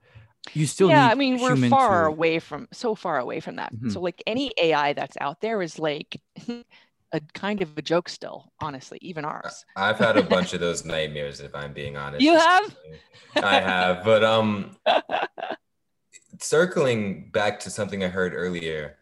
[0.54, 3.56] You still yeah need i mean we're far to- away from so far away from
[3.58, 3.92] that Mhm.
[3.92, 6.22] so like any ai that's out there is like
[7.14, 10.86] a kind of a joke still honestly even ours I've had a bunch of those
[10.86, 12.22] nightmares, if I'm being honest.
[12.22, 12.76] You have?
[13.36, 14.78] I have, but um,
[16.40, 18.98] circling back to something I heard earlier,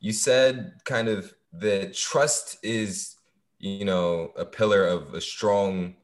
[0.00, 3.16] you said kind of that trust is,
[3.58, 5.96] you know, a pillar of a strong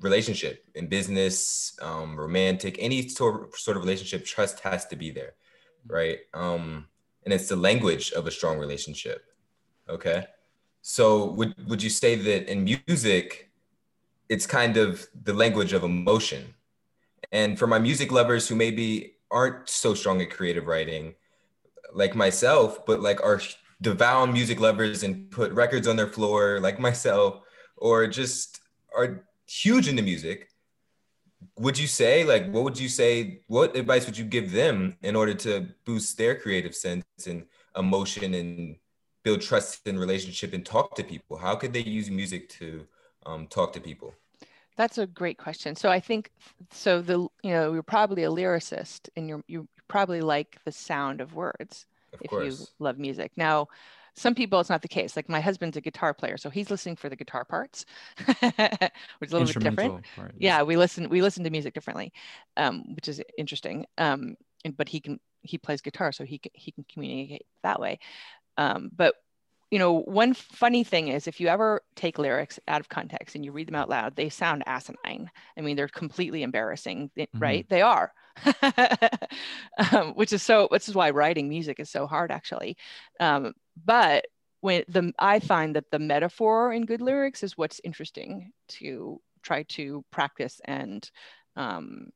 [0.00, 4.24] relationship in business, um, romantic, any sort sort of relationship.
[4.24, 5.34] Trust has to be there,
[5.86, 6.18] right?
[6.34, 6.86] Um,
[7.24, 9.24] and it's the language of a strong relationship.
[9.88, 10.26] Okay,
[10.88, 13.50] so would would you say that in music,
[14.28, 16.54] it's kind of the language of emotion?
[17.32, 21.16] And for my music lovers who maybe aren't so strong at creative writing,
[21.92, 23.40] like myself, but like are
[23.82, 27.40] devout music lovers and put records on their floor, like myself,
[27.76, 28.60] or just
[28.96, 30.50] are huge into music,
[31.58, 35.16] would you say, like, what would you say, what advice would you give them in
[35.16, 37.44] order to boost their creative sense and
[37.74, 38.76] emotion and
[39.26, 41.36] build trust in relationship and talk to people?
[41.36, 42.86] How could they use music to
[43.26, 44.14] um, talk to people?
[44.76, 45.74] That's a great question.
[45.74, 46.30] So I think
[46.70, 47.02] so.
[47.02, 51.34] The you know you're probably a lyricist, and you're you probably like the sound of
[51.34, 53.32] words Of if you love music.
[53.36, 53.66] Now,
[54.14, 55.16] some people it's not the case.
[55.16, 57.84] Like my husband's a guitar player, so he's listening for the guitar parts,
[58.16, 59.78] which is a little bit different.
[59.80, 62.12] instrumental part, Yeah, we listen we listen to music differently,
[62.56, 63.86] um, which is interesting.
[63.98, 67.80] Um, and, but he can he plays guitar, so he can, he can communicate that
[67.80, 67.98] way.
[68.56, 69.14] Um, but
[69.70, 73.44] you know, one funny thing is if you ever take lyrics out of context and
[73.44, 75.28] you read them out loud, they sound asinine.
[75.58, 77.28] I mean, they're completely embarrassing, Mhm.
[77.40, 77.66] right?
[77.68, 78.12] They are,
[79.92, 80.68] um, which is so.
[80.70, 82.76] Which is why writing music is so hard, actually.
[83.18, 84.26] Um, but
[84.60, 89.64] when the I find that the metaphor in good lyrics is what's interesting to try
[89.64, 91.08] to practice and
[91.56, 92.10] um,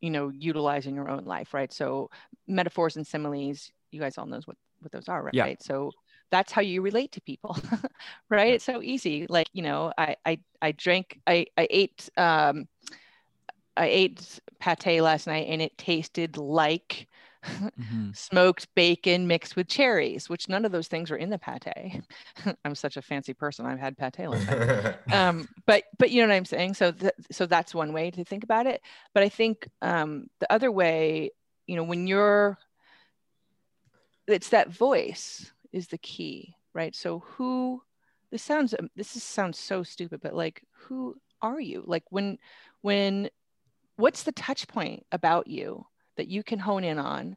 [0.00, 1.72] you know utilize in your own life, right?
[1.72, 2.10] So
[2.46, 5.34] metaphors and similes, you guys all knows what what those are, right?
[5.34, 5.54] Yeah.
[5.60, 5.92] So
[6.30, 7.56] that's how you relate to people
[8.30, 8.54] right?
[8.54, 9.26] It's so easy.
[9.28, 12.68] Like you know i i, I drank i i ate um
[13.76, 17.06] i ate pate last night and it tasted like
[17.78, 18.16] Mhm.
[18.16, 22.02] smoked bacon mixed with cherries which none of those things were in the pate.
[22.64, 23.64] I'm such a fancy person.
[23.66, 24.26] I've had pate
[25.12, 26.74] um but but you know what i'm saying?
[26.74, 28.80] So th- so that's one way to think about it.
[29.14, 31.30] But i think um the other way
[31.66, 32.58] you know when you're
[34.28, 36.94] it's that voice is the key right?
[36.94, 37.82] So who
[38.30, 41.82] this sounds um, this is, sounds so stupid but like who are you?
[41.86, 42.38] Like when
[42.82, 43.30] when
[43.96, 45.86] what's the touch point about you
[46.16, 47.36] that you can hone in on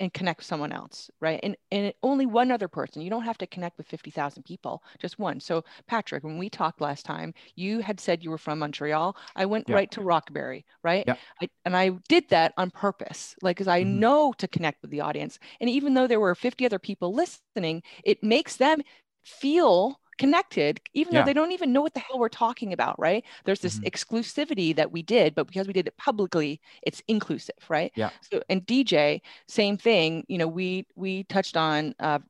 [0.00, 1.40] and connect with someone else, right?
[1.42, 3.02] And and only one other person.
[3.02, 5.40] You don't have to connect with 50,000 people, just one.
[5.40, 9.16] So Patrick, when we talked last time, you had said you were from Montreal.
[9.36, 9.74] I went Yeah.
[9.74, 11.06] right to Rockberry, right?
[11.06, 11.16] Yeah.
[11.40, 13.84] I, and I did that on purpose, like because I Mhm.
[13.84, 15.38] know to connect with the audience.
[15.60, 18.82] And even though there were 50 other people listening, it makes them
[19.24, 21.20] feel connected, even Yeah.
[21.20, 23.24] though they don't even know what the hell we're talking about, right?
[23.44, 23.86] There's this Mhm.
[23.86, 27.92] exclusivity that we did, but because we did it publicly, it's inclusive, right?
[27.94, 28.10] Yeah.
[28.20, 30.24] So and DJ, same thing.
[30.28, 31.94] You know, we we touched on.
[32.00, 32.20] Uh,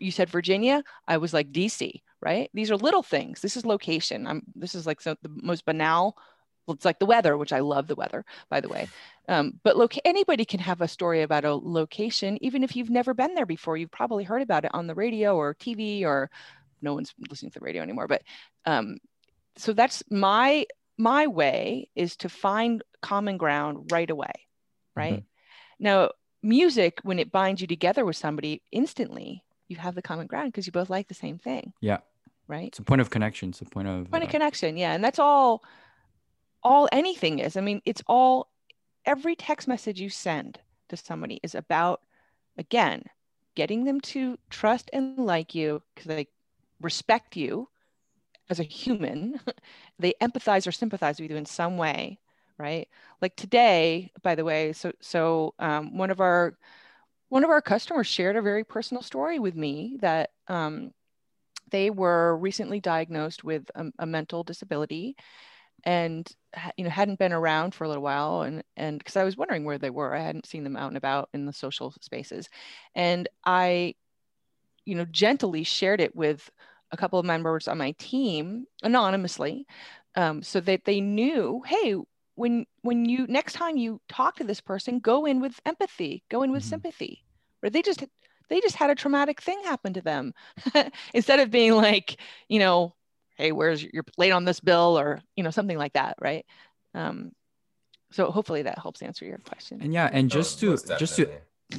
[0.00, 0.82] you said Virginia.
[1.08, 2.50] I was like DC, right?
[2.54, 3.40] These are little things.
[3.40, 4.26] This is location.
[4.26, 4.42] I'm.
[4.54, 6.16] This is like so the most banal.
[6.66, 8.88] well, It's like the weather, which I love the weather, by the way.
[9.28, 13.14] Um, but look, anybody can have a story about a location, even if you've never
[13.14, 13.76] been there before.
[13.76, 16.30] You've probably heard about it on the radio or TV, or
[16.82, 18.08] no one's listening to the radio anymore.
[18.08, 18.22] But
[18.66, 18.98] um,
[19.56, 20.66] so that's my
[20.98, 24.32] my way is to find common ground right away,
[24.94, 25.24] right?
[25.78, 26.10] Now,
[26.42, 30.66] music, when it binds you together with somebody instantly, you have the common ground because
[30.66, 31.72] you both like the same thing.
[31.80, 31.98] Yeah.
[32.46, 32.68] Right.
[32.68, 33.50] It's a point of connection.
[33.50, 34.76] It's a point of Point of uh, connection.
[34.76, 34.92] Yeah.
[34.92, 35.62] And that's all,
[36.62, 37.56] all anything is.
[37.56, 38.48] I mean, it's all,
[39.06, 42.02] every text message you send to somebody is about,
[42.58, 43.04] again,
[43.54, 46.26] getting them to trust and like you because they
[46.80, 47.68] respect you
[48.48, 49.40] as a human.
[49.98, 52.18] they empathize or sympathize with you in some way.
[52.58, 52.88] Right.
[53.22, 56.58] Like today, by the way, so, so um, one of our,
[57.30, 60.92] one of our customers shared a very personal story with me that um,
[61.70, 65.16] they were recently diagnosed with a, a mental disability
[65.84, 66.30] and
[66.76, 69.64] you know hadn't been around for a little while and and because i was wondering
[69.64, 72.48] where they were i hadn't seen them out and about in the social spaces
[72.94, 73.94] and i
[74.84, 76.50] you know gently shared it with
[76.92, 79.66] a couple of members on my team anonymously
[80.16, 81.94] um, so that they knew hey
[82.34, 86.42] when when you next time you talk to this person go in with empathy go
[86.42, 86.66] in with Mhm.
[86.66, 87.24] sympathy.
[87.62, 88.02] Or they just
[88.48, 90.32] they just had a traumatic thing happen to them.
[91.14, 92.94] Instead of being like you know
[93.36, 94.98] hey where's your, you're late on this bill?
[94.98, 96.44] Or you know something like that right?
[96.94, 97.32] Um,
[98.12, 99.80] so hopefully that helps answer your question.
[99.82, 101.28] And yeah, and Oh, just to most just to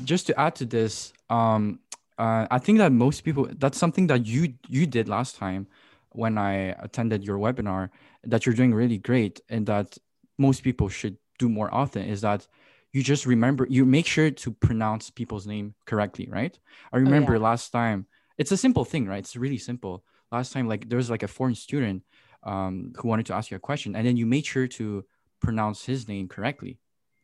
[0.06, 1.80] just to add to this, um,
[2.22, 5.68] uh, I think that most people that's something that you you did last time
[6.12, 6.54] when I
[6.88, 7.90] attended your webinar
[8.24, 9.98] that you're doing really great, and that
[10.38, 12.48] most people should do more often is that
[12.94, 16.58] you just remember you make sure to pronounce people's name correctly, right?
[16.94, 18.08] I remember last time
[18.38, 19.20] it's a simple thing, right?
[19.20, 20.04] It's really simple.
[20.32, 22.04] Last time, like there was like a foreign student
[22.44, 25.06] um, who wanted to ask you a question, and then you made sure to
[25.42, 26.78] pronounce his name correctly.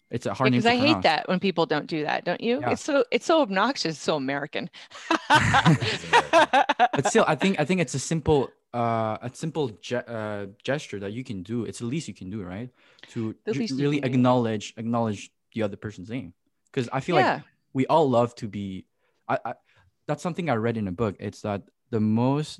[0.09, 0.59] It's a hard name.
[0.61, 2.61] because I to hate that when people don't do that, don't you?
[2.61, 2.71] Yeah.
[2.71, 4.69] It's so it's so obnoxious, so American.
[5.29, 10.99] but still i think i think it's a simple uh a simple ge- uh, gesture
[10.99, 12.69] that you can do it's the least you can do right
[13.09, 14.15] to ju- really can do.
[14.15, 16.33] acknowledge acknowledge the other person's name
[16.71, 17.43] because i feel yeah, like
[17.73, 18.85] we all love to be
[19.27, 19.53] I, I
[20.07, 22.59] that's something i read in a book it's that the most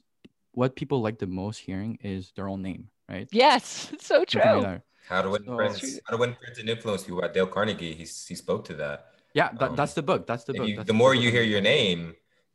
[0.52, 4.28] what people like the most hearing is their own name right yes, it's so like
[4.28, 4.82] true.
[5.10, 7.94] How to win So- friends, how to win friends and influence people by Dale Carnegie.
[7.94, 8.98] He he spoke to that.
[9.34, 11.30] yeah that, Um, that's the book that's the book you, that's the more book you
[11.32, 12.02] hear your name,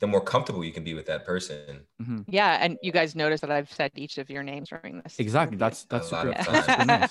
[0.02, 1.86] the more comfortable you can be with that person.
[2.02, 2.24] Mhm.
[2.38, 5.12] Yeah, and you guys notice that I've said each of your names during this.
[5.26, 7.08] exactly that's that's A super, that's super nice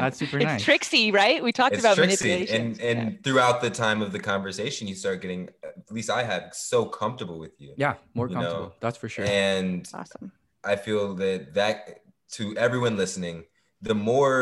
[0.00, 1.38] that's super it's nice tricksy, right?
[1.46, 2.62] We talked It's about tricksy, manipulation.
[2.90, 5.42] and and throughout the time of the conversation, you start getting.
[5.80, 9.08] At least I had so comfortable with you, yeah more You know, comfortable that's for
[9.14, 10.26] sure and awesome.
[10.72, 11.78] I feel that that
[12.36, 13.36] to everyone listening,
[13.88, 14.38] the more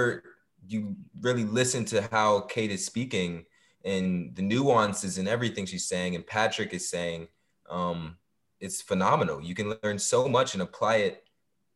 [0.68, 3.46] you really listen to how Kate is speaking
[3.85, 7.28] and the nuances and everything she's saying, and Patrick is saying,
[7.70, 8.16] um,
[8.61, 9.40] it's phenomenal.
[9.40, 11.24] You can learn so much and apply it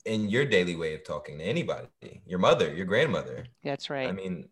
[0.04, 1.88] in your daily way of talking to anybody,
[2.26, 3.46] your mother, your grandmother.
[3.62, 4.08] That's right.
[4.08, 4.48] I mean,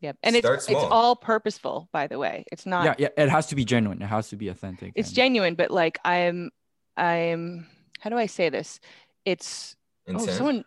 [0.00, 0.16] yep.
[0.22, 0.86] And it's start it's small.
[0.86, 2.44] all purposeful, by the way.
[2.50, 5.08] It's not yeah yeah it has to be genuine it has to be authentic it's
[5.08, 6.50] and- genuine, but like I'm
[6.96, 7.66] I'm
[8.00, 8.80] how do I say this?
[9.24, 9.76] It's
[10.08, 10.64] oh someone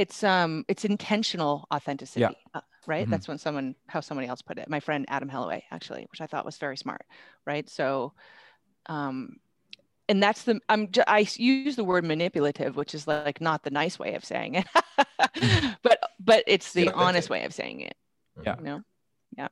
[0.00, 2.36] it's um it's intentional authenticity.
[2.54, 3.06] uh, right?
[3.06, 3.10] Mhm.
[3.10, 4.68] That's when someone how somebody else put it.
[4.68, 7.02] My friend Adam Hellaway, actually, which I thought was very smart,
[7.46, 7.68] right?
[7.68, 8.12] So
[8.86, 9.36] um
[10.08, 13.98] and that's the I'm I use the word manipulative, which is like not the nice
[13.98, 14.66] way of saying it,
[15.82, 17.30] but but it's the Yeah, honest authentic.
[17.30, 17.94] way of saying it.
[18.42, 18.56] Yeah.
[18.58, 18.80] You know,
[19.38, 19.48] yeah,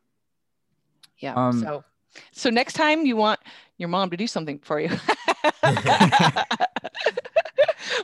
[1.19, 1.35] yeah.
[1.49, 1.85] Um, so
[2.33, 3.39] so next time you want
[3.77, 4.91] your mom to do something for you.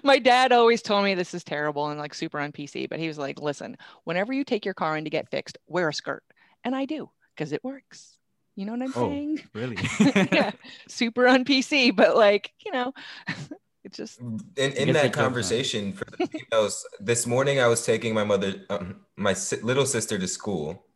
[0.03, 3.09] My dad always told me this is terrible and like super on PC, but he
[3.09, 6.23] was like, listen, whenever you take your car in to get fixed, wear a skirt.
[6.65, 8.17] And I do because it works.
[8.57, 9.09] You know what I'm Oh.
[9.09, 9.41] saying?
[9.53, 9.77] really
[10.33, 10.53] yeah,
[10.89, 12.93] super on PC, but like, you know,
[13.85, 14.21] it just
[14.57, 18.97] in, in that conversation for the females this morning i was taking my mother um,
[19.17, 20.87] my little sister to school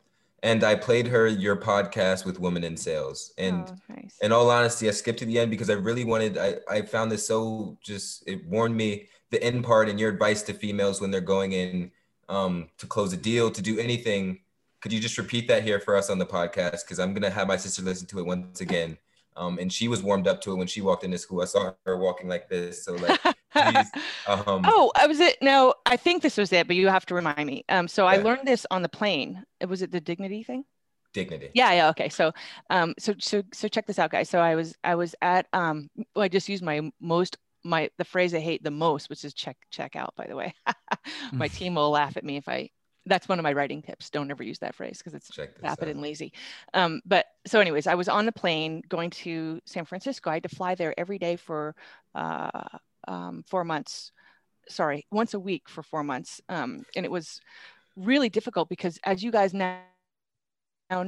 [0.43, 3.33] and I played her your podcast with Women in Sales.
[3.37, 4.17] And Oh, nice.
[4.21, 6.37] in all honesty, I skipped to the end because I really wanted.
[6.37, 10.41] I I found this so just it warned me the end part and your advice
[10.43, 11.91] to females when they're going in
[12.29, 14.39] um, to close a deal to do anything.
[14.81, 16.83] Could you just repeat that here for us on the podcast?
[16.85, 18.97] Because I'm gonna have my sister listen to it once again.
[19.35, 21.41] Um, and she was warmed up to it when she walked into school.
[21.41, 22.83] I saw her walking like this.
[22.83, 23.19] So like,
[24.27, 25.37] um, oh, I was it.
[25.41, 27.65] No, I think this was it, but you have to remind me.
[27.69, 29.43] Um, so I learned this on the plane.
[29.67, 30.65] Was it the dignity thing?
[31.13, 31.49] dignity.
[31.53, 32.09] Yeah, yeah, okay.
[32.09, 32.31] So,
[32.69, 34.29] um, so so so check this out, guys.
[34.29, 38.05] So I was I was at um, well, I just used my most my the
[38.05, 40.13] phrase I hate the most, which is check check out.
[40.15, 40.53] By the way,
[41.31, 42.69] my team will laugh at me if I.
[43.05, 44.11] That's one of my writing tips.
[44.11, 45.87] Don't ever use that phrase because it's vapid out.
[45.87, 46.31] and lazy.
[46.75, 50.29] Um, but so, anyways, I was on the plane going to San Francisco.
[50.29, 51.75] I had to fly there every day for
[52.13, 52.77] uh,
[53.09, 54.13] um, four months.
[54.69, 57.41] Sorry, once a week for four months, um, and it was
[57.97, 59.81] really difficult because, as you guys now
[60.89, 61.03] now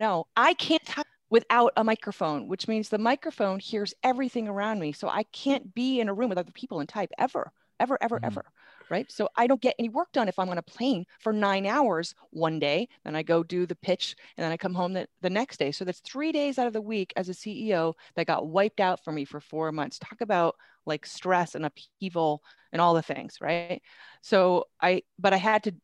[0.00, 4.92] know, I can't talk without a microphone, which means the microphone hears everything around me.
[4.92, 8.18] So I can't be in a room with other people and type ever, ever, ever,
[8.20, 8.24] Mhm.
[8.26, 8.44] ever.
[8.90, 9.10] Right.
[9.12, 12.14] So I don't get any work done if I'm on a plane for nine hours
[12.30, 15.30] one day, then I go do the pitch and then I come home the, the
[15.30, 15.70] next day.
[15.70, 19.04] So that's three days out of the week as a CEO that got wiped out
[19.04, 19.98] for me for four months.
[20.00, 23.38] Talk about like stress and upheaval and all the things.
[23.40, 23.82] Right.
[24.22, 25.74] So I, but I had to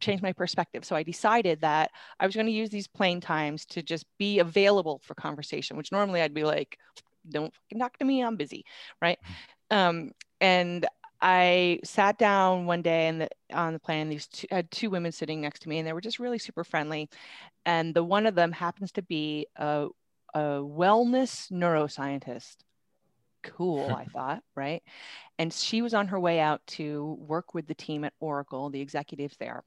[0.00, 0.84] change my perspective.
[0.84, 4.38] So I decided that I was going to use these plane times to just be
[4.38, 6.78] available for conversation, which normally I'd be like,
[7.28, 8.64] don't fucking talk to me, I'm busy,
[9.00, 9.18] right?
[9.70, 10.86] Um, and
[11.20, 14.08] I sat down one day and the, on the plane.
[14.08, 16.38] These two, I had two women sitting next to me, and they were just really
[16.38, 17.08] super friendly.
[17.64, 19.88] And the one of them happens to be a,
[20.34, 22.56] a wellness neuroscientist.
[23.54, 24.82] Cool, I thought, right?
[25.38, 28.80] And she was on her way out to work with the team at Oracle, the
[28.80, 29.62] executives there.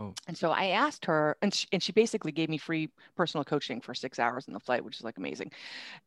[0.00, 0.14] Oh.
[0.26, 3.80] And so I asked her, and she, and she basically gave me free personal coaching
[3.80, 5.52] for six hours in the flight, which is like amazing.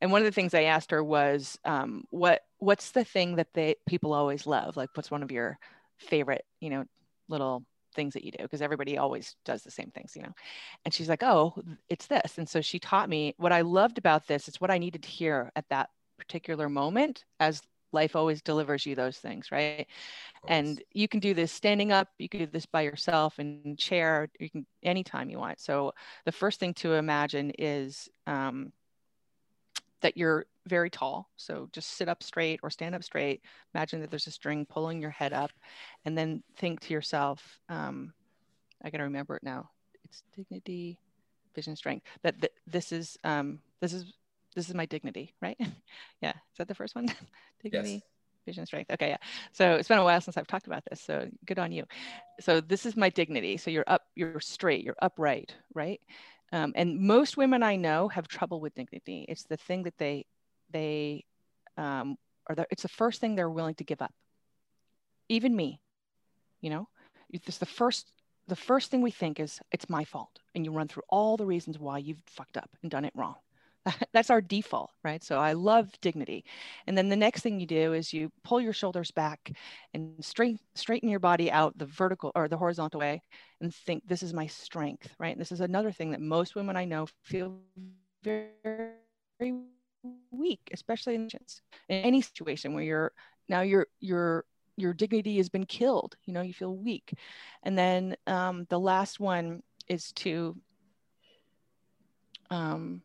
[0.01, 3.53] And one of the things I asked her was, um, "What what's the thing that
[3.53, 4.75] they people always love?
[4.77, 5.59] Like, what's one of your
[5.97, 6.86] favorite, you know,
[7.29, 7.63] little
[7.95, 8.41] things that you do?
[8.41, 10.33] Because everybody always does the same things, you know."
[10.86, 11.53] And she's like, "Oh,
[11.88, 14.47] it's this." And so she taught me what I loved about this.
[14.47, 18.95] It's what I needed to hear at that particular moment, as life always delivers you
[18.95, 19.88] those things, right?
[20.47, 24.28] and you can do this standing up you can do this by yourself in chair
[24.39, 25.60] you can anytime you want.
[25.60, 25.93] So
[26.26, 28.71] the first thing to imagine is um,
[30.02, 31.30] that you're very tall.
[31.38, 33.41] So just sit up straight or stand up straight.
[33.73, 35.52] Imagine that there's a string pulling your head up.
[36.06, 38.13] And then think to yourself um,
[38.84, 39.69] i gotta remember it now.
[40.04, 40.99] It's dignity
[41.56, 42.06] vision strength.
[42.23, 44.13] That, that this is um, this is
[44.55, 45.57] this is my dignity right?
[46.21, 46.31] Yeah.
[46.31, 47.07] Is that the first one?
[47.63, 48.01] Dignity Yes.
[48.45, 48.91] vision strength.
[48.91, 49.17] Okay yeah.
[49.51, 51.85] So it's been a while since i've talked about this so good on you.
[52.39, 53.57] So this is my dignity.
[53.57, 56.01] So you're up you're straight you're upright right?
[56.51, 59.25] Um, and most women i know have trouble with dignity.
[59.27, 60.25] It's the thing that they
[60.71, 61.25] they
[61.77, 64.13] um, or the, it's the first thing they're willing to give up.
[65.29, 65.79] Even me
[66.63, 66.87] you know?
[67.29, 68.11] It's the first
[68.47, 71.45] the first thing we think is it's my fault and you run through all the
[71.45, 73.35] reasons why you've fucked up and done it wrong
[74.13, 75.23] that's our default right?
[75.23, 76.43] So i love dignity.
[76.87, 79.53] And then the next thing you do is you pull your shoulders back
[79.93, 83.21] and straighten straighten your body out the vertical or the horizontal way
[83.61, 85.33] and think this is my strength right?
[85.33, 87.81] And this is another thing that most women i know feel very,
[88.61, 93.11] very weak especially in, any situation where you're
[93.49, 93.87] now you're
[94.75, 97.13] your dignity has been killed you know you feel weak.
[97.63, 100.55] And then um, the last one is to
[102.49, 103.01] um,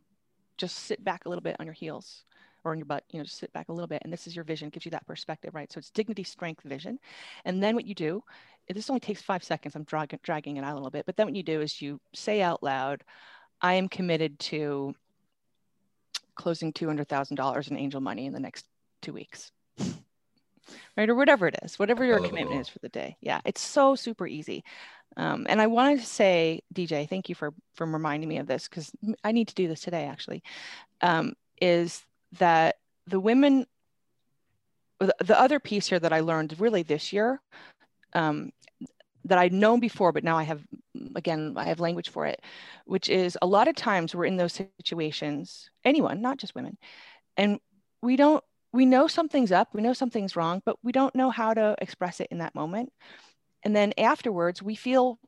[0.59, 2.25] just sit back a little bit on your heels
[2.64, 4.03] or on your butt, you know, just sit back a little bit.
[4.05, 5.73] And this is your vision, gives you that perspective, right?
[5.73, 6.99] So it's dignity, strength, vision.
[7.44, 8.23] And then what you do,
[8.68, 9.75] this only takes five seconds.
[9.75, 11.07] I'm drag- dragging it out a little bit.
[11.07, 13.05] But then what you do is you say out loud,
[13.61, 14.94] I am committed to
[16.35, 18.66] closing $200,000 in angel money in the next
[19.03, 19.53] two weeks.
[20.96, 23.16] Right, or whatever it is, whatever your a commitment is for the day.
[23.20, 24.64] Yeah, it's so super easy.
[25.16, 28.68] Um, and I wanted to say, DJ, thank you for for reminding me of this
[28.68, 28.92] because
[29.24, 30.04] I need to do this today.
[30.04, 30.42] Actually,
[31.00, 32.04] um, is
[32.38, 32.76] that
[33.07, 33.66] the women,
[35.00, 37.40] the, the other piece here that I learned really this year,
[38.12, 38.52] um,
[39.24, 40.62] that I'd known before, but now I have
[41.14, 42.42] again I have language for it,
[42.85, 46.77] which is a lot of times we're in those situations, anyone, not just women,
[47.37, 47.60] and
[48.02, 48.44] we don't
[48.79, 52.20] we know something's up, we know something's wrong, but we don't know how to express
[52.20, 52.92] it in that moment.
[53.64, 55.18] And then afterwards, we feel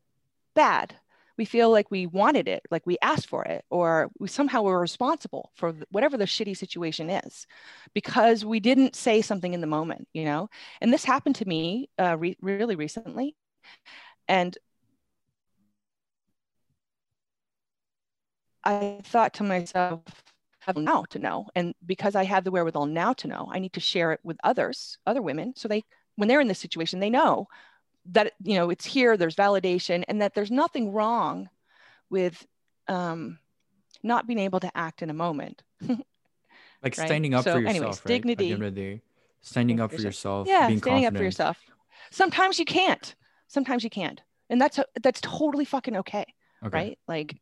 [0.55, 0.95] bad.
[1.37, 4.79] We feel like we wanted it, like we asked for it, or we somehow were
[4.79, 7.49] responsible for whatever the shitty situation is
[7.93, 10.49] because we didn't say something in the moment, you know?
[10.81, 13.35] And this happened to me uh, re- really recently.
[14.29, 14.57] And
[18.63, 20.03] I thought to myself,
[20.71, 21.47] have now to know.
[21.55, 24.39] And because I have the wherewithal now to know, I need to share it with
[24.45, 25.55] others, other women.
[25.57, 25.85] So they,
[26.17, 27.49] when they're in this situation, they know
[28.07, 31.49] that, you know, it's here, there's validation, and that there's nothing wrong
[32.09, 32.47] with
[32.89, 33.39] um,
[34.03, 35.63] not being able to act in a moment.
[35.89, 35.99] like
[36.83, 36.95] right?
[36.95, 37.99] standing up So for yourself, anyways, right?
[37.99, 38.53] At the dignity.
[38.53, 39.03] end of the day,
[39.43, 41.59] standing up for yourself, yeah, being standing up for yourself.
[42.11, 43.15] Sometimes you can't.
[43.49, 44.21] Sometimes you can't.
[44.49, 46.27] And that's, that's totally fucking okay.
[46.65, 46.77] Okay.
[46.77, 46.99] Right.
[47.07, 47.37] Like,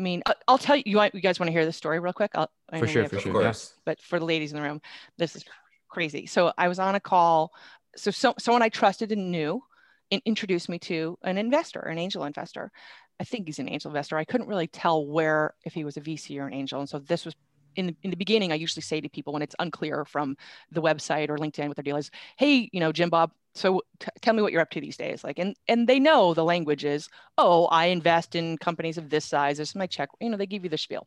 [0.00, 2.14] I mean, I'll tell you, you, want, you guys want to hear this story real
[2.14, 2.30] quick?
[2.34, 3.32] I'll, For sure, for sure.
[3.34, 3.74] course.
[3.84, 4.80] but for the ladies in the room,
[5.18, 5.44] this is
[5.90, 6.24] crazy.
[6.24, 7.52] So I was on a call.
[7.96, 9.62] So, so someone I trusted and knew
[10.10, 12.72] in, introduced me to an investor, an angel investor.
[13.20, 14.16] I think he's an angel investor.
[14.16, 16.80] I couldn't really tell where if he was a VC or an angel.
[16.80, 17.34] And so this was
[17.76, 18.52] in the, in the beginning.
[18.52, 20.34] I usually say to people when it's unclear from
[20.72, 24.08] the website or LinkedIn what their deal is, "Hey, you know, Jim Bob, so t-
[24.20, 26.84] tell me what you're up to these days." Like, and and they know the language
[26.84, 29.58] is, "Oh, I invest in companies of this size.
[29.58, 31.06] This is my check." You know, they give you the spiel.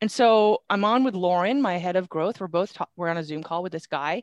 [0.00, 2.40] And so I'm on with Lauren, my head of growth.
[2.40, 4.22] We're both ta- we're on a Zoom call with this guy,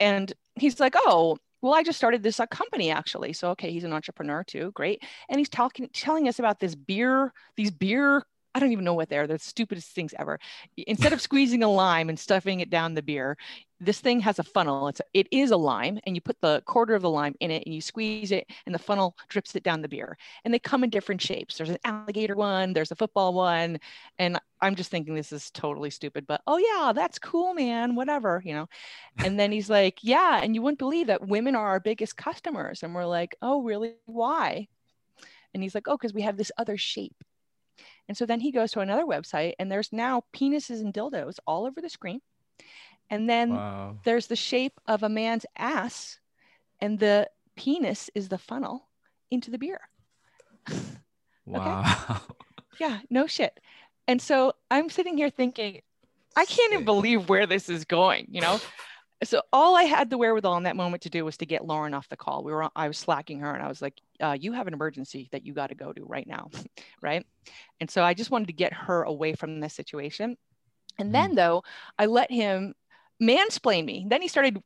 [0.00, 3.84] and he's like, "Oh, well, I just started this uh, company actually." So okay, he's
[3.84, 5.02] an entrepreneur too, great.
[5.28, 8.24] And he's talking, telling us about this beer, these beer.
[8.54, 9.26] I don't even know what they're.
[9.26, 10.38] The stupidest things ever.
[10.76, 13.38] Instead of squeezing a lime and stuffing it down the beer,
[13.82, 14.88] this thing has a funnel.
[14.88, 17.50] It's a, it is a lime, and you put the quarter of the lime in
[17.50, 20.16] it, and you squeeze it, and the funnel drips it down the beer.
[20.44, 21.56] And they come in different shapes.
[21.56, 22.72] There's an alligator one.
[22.72, 23.80] There's a football one,
[24.18, 27.96] and I'm just thinking this is totally stupid, but oh yeah, that's cool, man.
[27.96, 28.68] Whatever, you know.
[29.18, 32.82] And then he's like, yeah, and you wouldn't believe that women are our biggest customers,
[32.82, 33.94] and we're like, oh really?
[34.06, 34.68] Why?
[35.52, 37.16] And he's like, oh, because we have this other shape.
[38.08, 41.66] And so then he goes to another website, and there's now penises and dildos all
[41.66, 42.20] over the screen.
[43.12, 43.98] And then Wow.
[44.04, 46.18] there's the shape of a man's ass,
[46.80, 48.88] and the penis is the funnel
[49.30, 49.80] into the beer.
[51.46, 51.84] Wow.
[52.80, 53.60] Yeah, no shit.
[54.08, 55.82] And so I'm sitting here thinking,
[56.36, 58.58] I can't even believe where this is going, you know?
[59.24, 61.94] So all I had the wherewithal in that moment to do was to get Lauren
[61.94, 62.42] off the call.
[62.42, 65.28] We were, I was slacking her and I was like, uh, you have an emergency
[65.30, 66.50] that you got to go to right now.
[67.02, 67.24] right.
[67.78, 70.36] And so I just wanted to get her away from this situation.
[70.98, 71.62] And then though,
[72.00, 72.74] I let him
[73.22, 74.06] mansplain me.
[74.08, 74.62] Then he started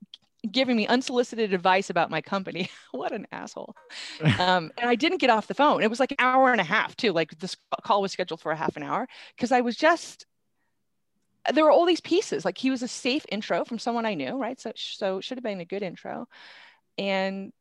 [0.50, 2.70] giving me unsolicited advice about my company.
[2.92, 3.76] what an asshole.
[4.38, 5.82] Um, and I didn't get off the phone.
[5.82, 7.12] It was like an hour and a half too.
[7.12, 10.26] Like this call was scheduled for a half an hour because I was just
[11.52, 12.44] there were all these pieces.
[12.44, 14.60] Like he was a safe intro from someone I knew, right?
[14.60, 16.28] So so it should have been a good intro.
[16.98, 17.52] And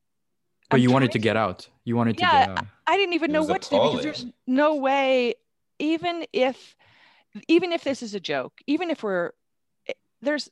[0.69, 1.69] but I'm you wanted to get out.
[1.83, 2.65] You wanted to Yeah, get out.
[2.87, 5.35] I didn't even It know was what to do because there's no way,
[5.79, 6.75] even if,
[7.47, 9.31] even if this is a joke, even if we're,
[9.87, 10.49] eh, there's,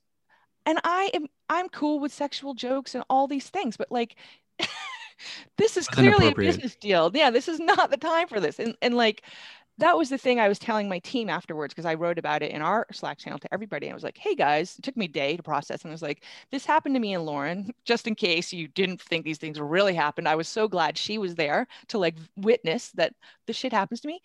[0.66, 4.16] and I am, I'm cool with sexual jokes and all these things, but like,
[5.58, 7.12] this is clearly a business deal.
[7.14, 8.60] Yeah, this is not the time for this.
[8.60, 9.24] And and like,
[9.80, 12.52] that was the thing I was telling my team afterwards because I wrote about it
[12.52, 13.90] in our Slack channel to everybody.
[13.90, 15.82] I was like, hey guys, it took me a day to process.
[15.82, 19.02] And I was like, this happened to me and Lauren, just in case you didn't
[19.02, 20.28] think these things really happened.
[20.28, 23.14] I was so glad she was there to like witness that
[23.48, 24.22] this shit happens to me.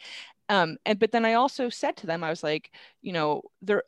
[0.50, 2.70] Um, and but then I also said to them, I was like,
[3.00, 3.84] you know, there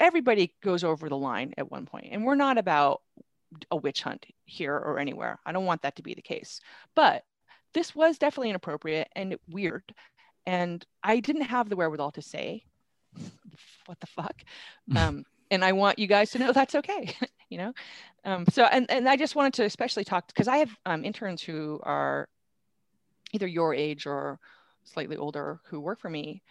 [0.00, 3.02] everybody goes over the line at one point, and we're not about
[3.70, 5.38] a witch hunt here or anywhere.
[5.44, 6.60] I don't want that to be the case.
[6.94, 7.24] But
[7.74, 9.94] this was definitely inappropriate and weird.
[10.46, 12.64] And I didn't have the wherewithal to say,
[13.86, 14.42] what the fuck?
[14.96, 17.14] Um, and I want you guys to know that's okay,
[17.48, 17.72] you know?
[18.24, 21.42] Um, so, and, and I just wanted to especially talk because I have um, interns
[21.42, 22.28] who are
[23.32, 24.38] either your age or
[24.84, 26.42] slightly older who work for me.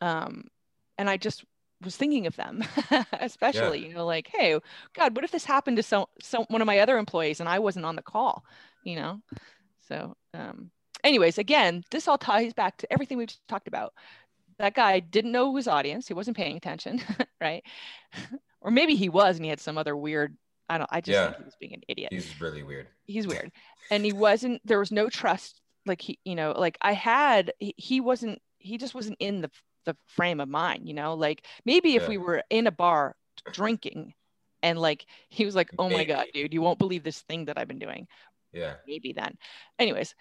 [0.00, 0.44] Um,
[0.98, 1.44] and I just
[1.82, 2.64] was thinking of them,
[3.20, 4.58] especially, you know, like, hey,
[4.94, 7.58] God, what if this happened to some, some one of my other employees and I
[7.60, 8.44] wasn't on the call,
[8.82, 9.20] you know?
[9.88, 10.70] So, um,
[11.04, 13.94] anyways, again, this all ties back to everything we've talked about.
[14.58, 17.00] That guy didn't know his audience; he wasn't paying attention,
[17.40, 17.64] right?
[18.60, 20.36] or maybe he was, and he had some other weird.
[20.68, 20.90] I don't.
[20.92, 21.26] I just Yeah.
[21.26, 22.88] think he was being an idiot He's really weird.
[23.06, 23.50] he's weird
[23.90, 28.00] and he wasn't there was no trust like he you know like i had he
[28.00, 29.50] wasn't he just wasn't in the
[29.88, 32.08] the frame of mind you know like maybe if Yeah.
[32.10, 33.16] we were in a bar
[33.52, 34.14] drinking
[34.62, 36.12] and like he was like oh my Maybe.
[36.12, 38.06] god dude you won't believe this thing that i've been doing
[38.52, 38.74] Yeah.
[38.86, 39.36] maybe then
[39.78, 40.14] anyways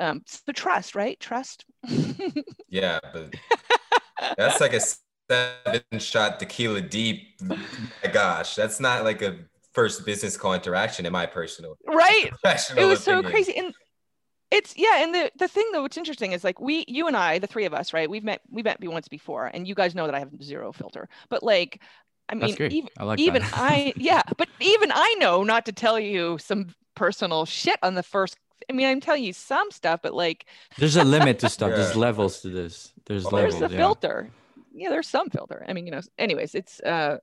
[0.00, 1.64] um so trust right trust
[2.68, 2.98] Yeah.
[3.12, 3.34] But
[4.36, 7.40] that's like a seven shot tequila deep.
[7.42, 9.38] My gosh, that's not like a
[9.72, 11.76] first business call interaction in my personal.
[11.86, 12.30] right
[12.76, 13.74] it was so crazy and
[14.50, 17.38] it's yeah and the the thing though what's interesting is like we you and i
[17.38, 20.06] the three of us right we've met we met once before and you guys know
[20.06, 21.80] that i have zero filter but like
[22.28, 22.72] i mean That's great.
[22.72, 26.68] even, I like even i yeah but even i know not to tell you some
[26.94, 28.36] personal shit on the first
[28.70, 30.46] i mean i'm telling you some stuff but like
[30.78, 31.70] There's a limit to stuff.
[31.70, 32.92] There's levels to this.
[33.06, 33.58] There's there's levels.
[33.58, 33.76] the yeah.
[33.76, 34.30] filter
[34.74, 35.64] yeah, there's some filter.
[35.68, 37.18] I mean, you know, anyways, it's uh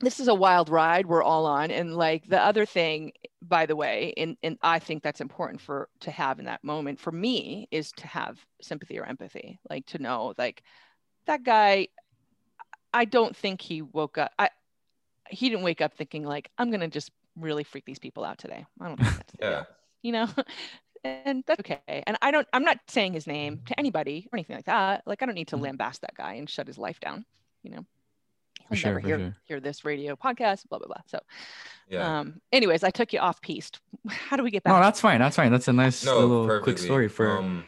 [0.00, 1.70] this is a wild ride we're all on.
[1.70, 3.12] And like the other thing,
[3.42, 7.00] by the way, and, and I think that's important for to have in that moment
[7.00, 10.62] for me is to have sympathy or empathy, like to know like
[11.26, 11.88] that guy,
[12.94, 14.32] I don't think he woke up.
[14.38, 14.50] I
[15.28, 18.64] he didn't wake up thinking like, I'm gonna just really freak these people out today.
[18.80, 19.64] I don't think that's yeah.
[20.02, 20.28] you know.
[21.04, 22.04] and that's okay.
[22.06, 25.02] And I don't, I'm not saying his name to anybody or anything like that.
[25.06, 25.76] Like I don't need to mm-hmm.
[25.76, 27.24] lambast that guy and shut his life down,
[27.62, 27.84] you know.
[28.72, 29.36] He'll sure, never hear, sure.
[29.44, 31.02] hear this radio podcast, blah blah blah.
[31.06, 31.20] So
[31.88, 32.20] yeah.
[32.20, 33.80] Um, anyways, I took you off piste.
[34.08, 34.72] How do we get back?
[34.72, 35.20] No, that's fine.
[35.20, 35.52] That's fine.
[35.52, 36.72] That's a nice no, little perfectly.
[36.72, 37.64] quick story for um,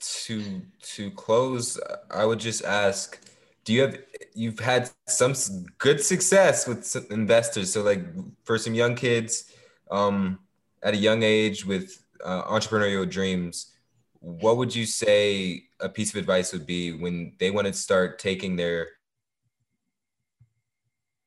[0.00, 0.62] to
[0.94, 1.80] to close.
[2.10, 3.20] I would just ask
[3.64, 3.98] do you have
[4.34, 5.34] you've had some
[5.78, 8.04] good success with investors so like
[8.44, 9.50] for some young kids
[9.90, 10.38] um,
[10.82, 13.72] at a young age with uh, entrepreneurial dreams
[14.20, 18.18] what would you say a piece of advice would be when they want to start
[18.18, 18.88] taking their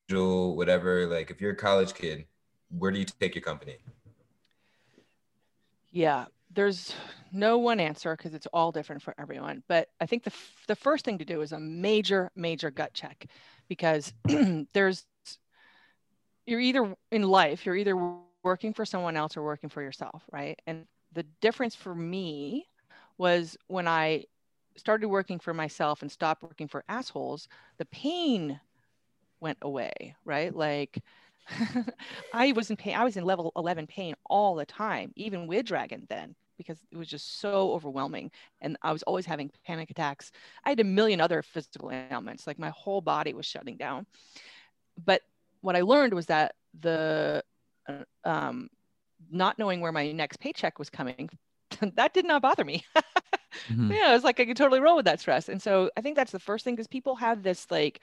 [0.09, 2.25] whatever like if you're a college kid
[2.77, 3.77] where do you take your company
[5.91, 6.95] yeah there's
[7.31, 9.63] no one answer because it's all different for everyone.
[9.67, 12.93] But I think the, f- the first thing to do is a major, major gut
[12.93, 13.27] check
[13.67, 14.13] because
[14.73, 15.05] there's,
[16.45, 17.95] you're either in life, you're either
[18.43, 20.59] working for someone else or working for yourself, right?
[20.65, 22.67] And the difference for me
[23.17, 24.23] was when I
[24.77, 27.47] started working for myself and stopped working for assholes,
[27.77, 28.59] the pain
[29.39, 30.55] went away, right?
[30.55, 31.01] Like,
[32.33, 32.95] I was in pain.
[32.95, 36.97] I was in level 11 pain all the time, even with Dragon then, because it
[36.97, 38.31] was just so overwhelming.
[38.61, 40.31] And I was always having panic attacks.
[40.65, 44.05] I had a million other physical ailments, like my whole body was shutting down.
[45.03, 45.21] But
[45.61, 47.43] what I learned was that the
[47.87, 48.69] uh, um,
[49.31, 51.29] not knowing where my next paycheck was coming,
[51.95, 52.83] that did not bother me.
[53.69, 53.91] mm-hmm.
[53.91, 55.49] Yeah, it was like I could totally roll with that stress.
[55.49, 58.01] And so I think that's the first thing because people have this like,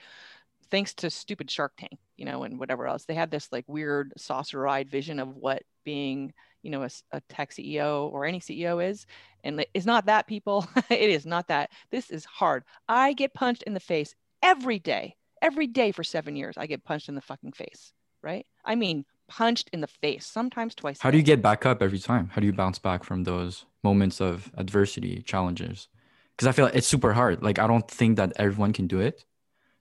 [0.71, 4.13] thanks to stupid Shark Tank, you know, and whatever else, they had this like weird
[4.17, 9.05] saucer-eyed vision of what being, you know, a, a tech CEO or any CEO is,
[9.43, 10.67] and it's not that people.
[10.89, 11.71] it is not that.
[11.91, 12.63] This is hard.
[12.87, 16.55] I get punched in the face every day, every day for seven years.
[16.57, 18.45] I get punched in the fucking face, right?
[18.63, 20.99] I mean, punched in the face, sometimes twice.
[20.99, 22.29] How do you get back up every time?
[22.33, 25.87] How do you bounce back from those moments of adversity, challenges?
[26.35, 27.41] Because I feel like it's super hard.
[27.41, 29.25] Like I don't think that everyone can do it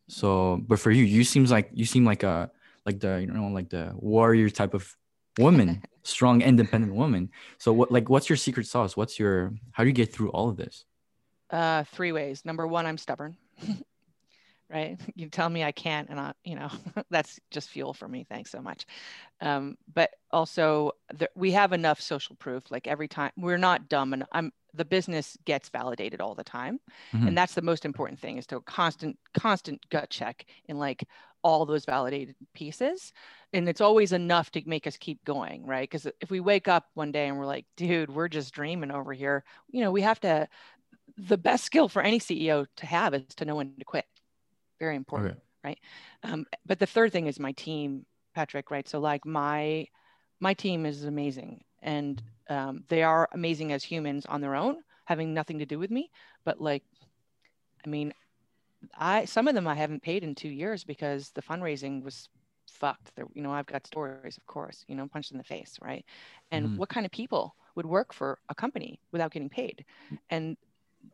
[0.08, 2.50] so, but for you, you seems like you seem like a
[2.84, 4.96] like the you know like the warrior type of
[5.38, 7.30] woman, strong, independent woman.
[7.58, 8.96] So, what like what's your secret sauce?
[8.96, 10.84] What's your how do you get through all of this?
[11.50, 12.44] Uh, three ways.
[12.44, 13.36] Number one, I'm stubborn.
[14.70, 14.98] right?
[15.16, 16.70] You tell me I can't, and I, you know,
[17.10, 18.26] that's just fuel for me.
[18.28, 18.86] Thanks so much.
[19.40, 22.70] Um, but also, the, we have enough social proof.
[22.70, 26.80] Like every time, we're not dumb, and I'm the business gets validated all the time,
[27.12, 27.28] mm-hmm.
[27.28, 31.06] and that's the most important thing is to constant, constant gut check in like
[31.44, 33.12] all those validated pieces,
[33.52, 35.88] and it's always enough to make us keep going, right?
[35.88, 39.12] Because if we wake up one day and we're like, dude, we're just dreaming over
[39.12, 40.48] here, you know, we have to.
[41.16, 44.06] The best skill for any CEO to have is to know when to quit
[44.78, 45.40] very important okay.
[45.64, 45.78] right?
[46.22, 48.88] Um, but the third thing is my team patrick right?
[48.88, 49.86] So like my
[50.40, 55.34] my team is amazing and um, they are amazing as humans on their own having
[55.34, 56.10] nothing to do with me.
[56.44, 56.82] But like
[57.84, 58.14] i mean
[58.98, 62.28] i some of them i haven't paid in two years because the fundraising was
[62.66, 63.14] fucked.
[63.14, 66.04] There you know i've got stories of course you know punched in the face right?
[66.50, 66.76] And mm.
[66.76, 69.84] what kind of people would work for a company without getting paid?
[70.30, 70.56] And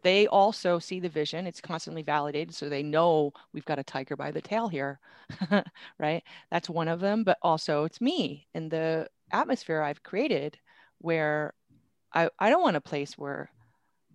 [0.03, 1.47] they also see the vision.
[1.47, 2.55] It's constantly validated.
[2.55, 4.99] So they know we've got a tiger by the tail here,
[5.99, 6.23] right?
[6.51, 7.25] That's one of them.
[7.25, 10.59] But also it's me and the atmosphere I've created
[10.99, 11.55] where
[12.13, 13.51] I, I don't want a place where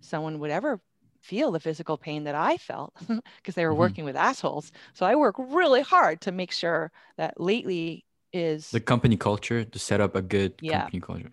[0.01, 0.79] someone would ever
[1.21, 2.93] feel the physical pain that I felt
[3.37, 3.79] because they were mm-hmm.
[3.79, 4.71] working with assholes.
[4.93, 9.79] So I work really hard to make sure that lately is the company culture to
[9.79, 11.31] set up a good yeah, company culture.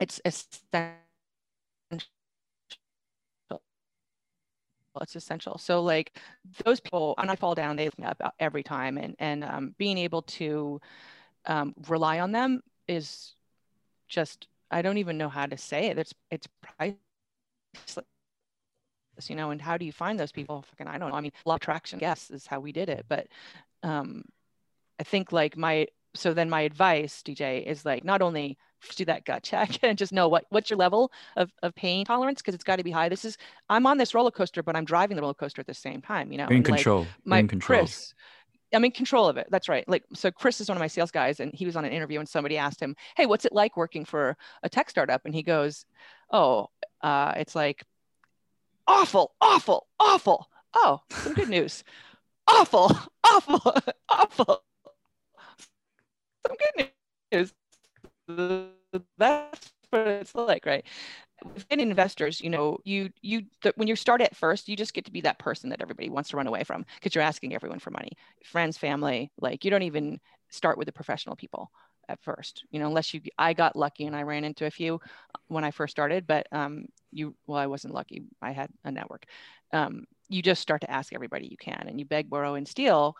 [0.00, 1.03] It's essential
[5.02, 5.58] it's essential.
[5.58, 6.18] So like
[6.64, 9.74] those people when i fall down they lift me up every time and and um,
[9.78, 10.80] being able to
[11.46, 13.34] um, rely on them is
[14.08, 15.98] just i don't even know how to say it.
[15.98, 16.98] It's it's priceless
[19.28, 20.62] you know and how do you find those people?
[20.62, 21.16] Fucking i don't know.
[21.16, 23.28] I mean law attraction yes is how we did it but
[23.82, 24.24] um
[25.00, 28.58] i think like my so then my advice dj is like not only
[28.94, 32.40] do that gut check and just know what what's your level of, of pain tolerance
[32.40, 33.36] because it's got to be high this is
[33.68, 36.30] i'm on this roller coaster but i'm driving the roller coaster at the same time
[36.32, 37.80] you know in control like my in control.
[37.80, 38.14] chris
[38.72, 41.10] i'm in control of it that's right like so chris is one of my sales
[41.10, 43.76] guys and he was on an interview and somebody asked him hey what's it like
[43.76, 45.86] working for a tech startup and he goes
[46.32, 46.68] oh
[47.02, 47.84] uh, it's like
[48.86, 51.84] awful awful awful Oh, some good news.
[52.48, 52.90] awful,
[53.24, 53.74] awful,
[54.08, 54.62] awful.
[56.46, 56.90] Some good
[57.32, 57.54] news.
[59.18, 60.84] That's what it's like, right?
[61.44, 63.42] With investors, you know, you you
[63.76, 66.30] when you start at first, you just get to be that person that everybody wants
[66.30, 68.12] to run away from because you're asking everyone for money,
[68.44, 69.30] friends, family.
[69.40, 71.70] Like you don't even start with the professional people
[72.08, 73.20] at first, you know, unless you.
[73.38, 75.00] I got lucky and I ran into a few
[75.48, 78.22] when I first started, but um, you well, I wasn't lucky.
[78.40, 79.26] I had a network.
[79.72, 83.16] Um, you just start to ask everybody you can, and you beg, borrow, and steal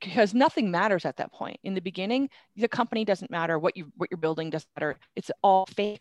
[0.00, 1.58] because nothing matters at that point.
[1.62, 4.96] In the beginning, the company doesn't matter, what you what you're building doesn't matter.
[5.14, 6.00] It's all fake.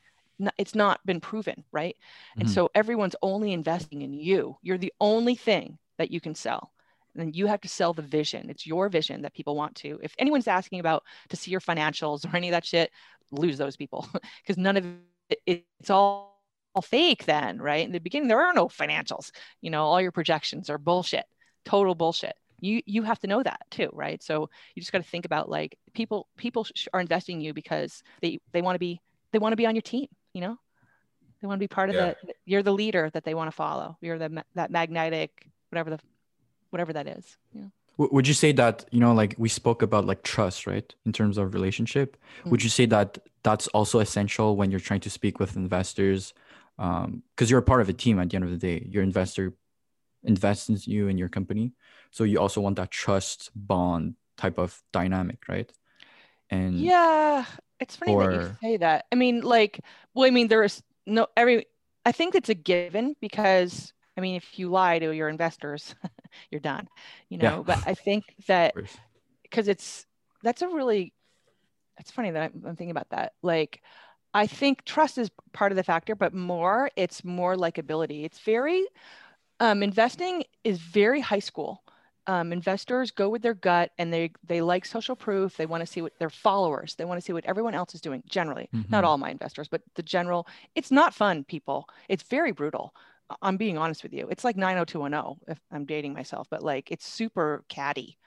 [0.58, 1.96] It's not been proven, right?
[2.32, 2.42] Mm-hmm.
[2.42, 4.58] And so everyone's only investing in you.
[4.64, 6.72] You're the only thing that you can sell.
[7.16, 8.50] And you have to sell the vision.
[8.50, 10.00] It's your vision that people want to.
[10.02, 12.90] If anyone's asking about to see your financials or any of that shit,
[13.30, 14.08] lose those people
[14.42, 14.86] because none of
[15.30, 16.42] it, it's all,
[16.74, 17.86] all fake then, right?
[17.86, 19.30] In the beginning, there are no financials.
[19.62, 21.26] You know, all your projections are bullshit,
[21.64, 22.34] total bullshit
[22.64, 24.22] you you have to know that too right?
[24.24, 28.04] So you just got to think about like people people are investing in you because
[28.22, 29.02] they they want to be
[29.32, 30.58] they want to be on your team you know?
[31.42, 32.14] They want to be part of yeah.
[32.24, 33.98] the you're the leader that they want to follow.
[34.00, 36.00] You're the that magnetic whatever the
[36.70, 37.66] whatever that is yeah
[37.98, 41.38] would you say that you know like we spoke about like trust right in terms
[41.38, 42.18] of relationship?
[42.40, 42.50] Mm-hmm.
[42.50, 46.34] would you say that that's also essential when you're trying to speak with investors?
[46.78, 48.88] Because um, you're a part of a team at the end of the day.
[48.90, 49.54] Your investor
[50.24, 51.74] invests in you and your company.
[52.12, 55.72] So you also want that trust bond type of dynamic right?
[56.50, 57.46] And yeah
[57.80, 59.06] it's funny or, that you say that.
[59.12, 59.80] I mean like
[60.14, 61.66] well i mean there's no every
[62.06, 65.96] i think it's a given because i mean if you lie to your investors
[66.52, 66.88] you're done
[67.30, 67.58] you know?
[67.68, 67.76] Yeah.
[67.76, 68.74] but i think that
[69.44, 70.06] because it's
[70.44, 71.14] that's a really
[71.98, 73.34] it's funny that I'm, I'm thinking about that.
[73.42, 73.82] Like
[74.34, 78.26] I think trust is part of the factor, but more, it's more likability.
[78.26, 78.86] It's very
[79.60, 81.84] um, investing is very high school.
[82.26, 85.58] Um, investors go with their gut and they they like social proof.
[85.58, 86.96] They want to see what their followers.
[86.96, 88.24] They want to see what everyone else is doing.
[88.28, 88.90] Generally, mm-hmm.
[88.90, 90.48] not all my investors, but the general.
[90.74, 91.90] It's not fun, people.
[92.08, 92.94] It's very brutal.
[93.42, 94.28] I'm being honest with you.
[94.30, 98.18] It's like 90210 if I'm dating myself, but like it's super catty,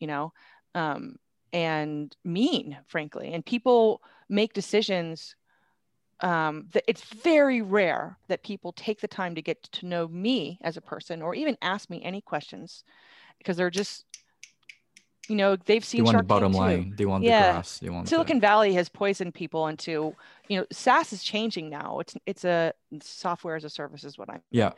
[0.00, 0.32] you know,
[0.74, 1.16] um,
[1.52, 3.32] and mean, frankly.
[3.32, 5.36] And people make decisions
[6.24, 10.58] um, that it's very rare that people take the time to get to know me
[10.62, 12.82] as a person or even ask me any questions
[13.36, 14.06] because they're just
[15.28, 16.94] you know they've seen they want the bottom line.
[16.96, 17.48] They want yeah.
[17.48, 17.78] the grass.
[17.78, 18.40] They want silicon the...
[18.40, 20.14] valley has poisoned people into
[20.48, 21.98] you know saas is changing now.
[22.00, 22.72] It's it's a
[23.02, 24.72] software as a service is what i'm yeah.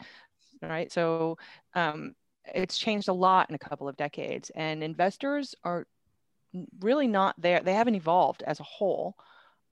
[0.63, 0.91] Right?
[0.91, 1.39] So
[1.75, 2.17] um,
[2.55, 5.87] it's changed a lot in a couple of decades and investors are
[6.81, 7.61] really not there.
[7.61, 9.17] They haven't evolved as a whole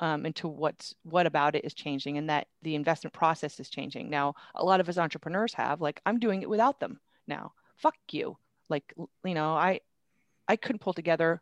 [0.00, 4.10] um, into what's what about it is changing and that the investment process is changing.
[4.10, 7.52] Now, a lot of us entrepreneurs have like I'm doing it without them now.
[7.76, 8.36] Fuck you.
[8.68, 9.80] Like you know, I
[10.48, 11.40] I couldn't pull together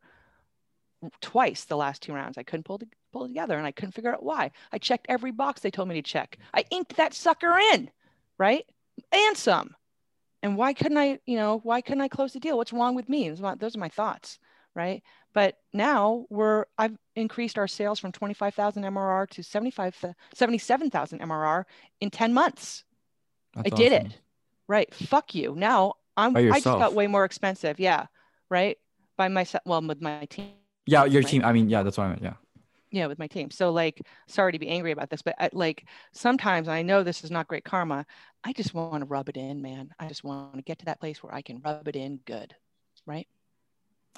[1.21, 2.39] twice the last two rounds.
[2.39, 4.51] I couldn't pull to, pull together and I couldn't figure out why.
[4.71, 6.39] I checked every box they told me to check.
[6.55, 7.91] I inked that sucker in,
[8.39, 8.65] right?
[9.11, 9.75] And some.
[10.43, 12.57] And why couldn't I, you know, why couldn't I close the deal?
[12.57, 13.31] What's wrong with me?
[13.31, 14.39] Those are my thoughts,
[14.75, 15.03] right?
[15.35, 19.97] But now we're I've increased our sales from 25,000 MRR to 75
[20.35, 21.65] 77,000 MRR
[22.01, 22.85] in 10 months.
[23.55, 24.19] That's I did it.
[24.69, 24.93] Right.
[24.95, 25.55] Fuck you.
[25.57, 27.81] Now I'm I just got way more expensive.
[27.81, 28.07] Yeah.
[28.51, 28.79] Right.
[29.17, 29.63] By myself.
[29.67, 30.53] Well, with my team.
[30.87, 31.31] Yeah, your right?
[31.31, 31.45] team.
[31.45, 32.23] I mean, yeah, that's what I meant.
[32.23, 32.35] Yeah.
[32.91, 33.51] Yeah, with my team.
[33.51, 37.25] So like, sorry to be angry about this, but I, like sometimes I know this
[37.25, 38.05] is not great karma.
[38.45, 39.91] I just want to rub it in, man.
[39.99, 42.55] I just want to get to that place where I can rub it in good.
[43.07, 43.27] Right.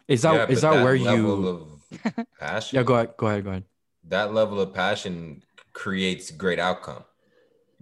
[0.08, 1.80] Is that yeah, is that, that where you?
[2.38, 2.76] passion.
[2.76, 3.14] yeah, go ahead.
[3.16, 3.44] Go ahead.
[3.44, 3.64] Go ahead.
[4.08, 5.42] That level of passion
[5.72, 7.04] creates great outcome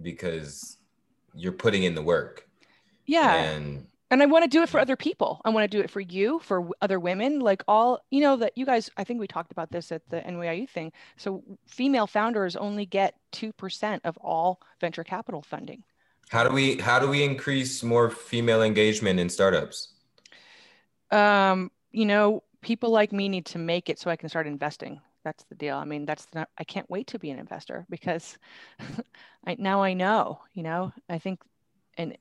[0.01, 0.77] because
[1.33, 2.47] you're putting in the work.
[3.05, 3.35] Yeah.
[3.35, 5.41] And and I want to do it for other people.
[5.43, 8.55] I want to do it for you, for other women, like all, you know, that
[8.55, 10.91] you guys, I think we talked about this at the NYU thing.
[11.17, 15.81] So female founders only get 2% of all venture capital funding.
[16.29, 19.93] How do we, how do we increase more female engagement in startups?
[21.09, 24.99] Um, you know, people like me need to make it so I can start investing.
[25.23, 25.77] That's the deal.
[25.77, 28.37] I mean, that's not, I can't wait to be an investor because
[29.47, 31.41] I, now I know, you know, I think,
[31.97, 32.17] and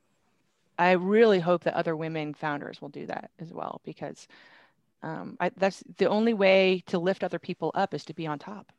[0.79, 4.29] I really hope that other women founders will do that as well because
[5.03, 8.39] um, I, that's the only way to lift other people up is to be on
[8.39, 8.71] top.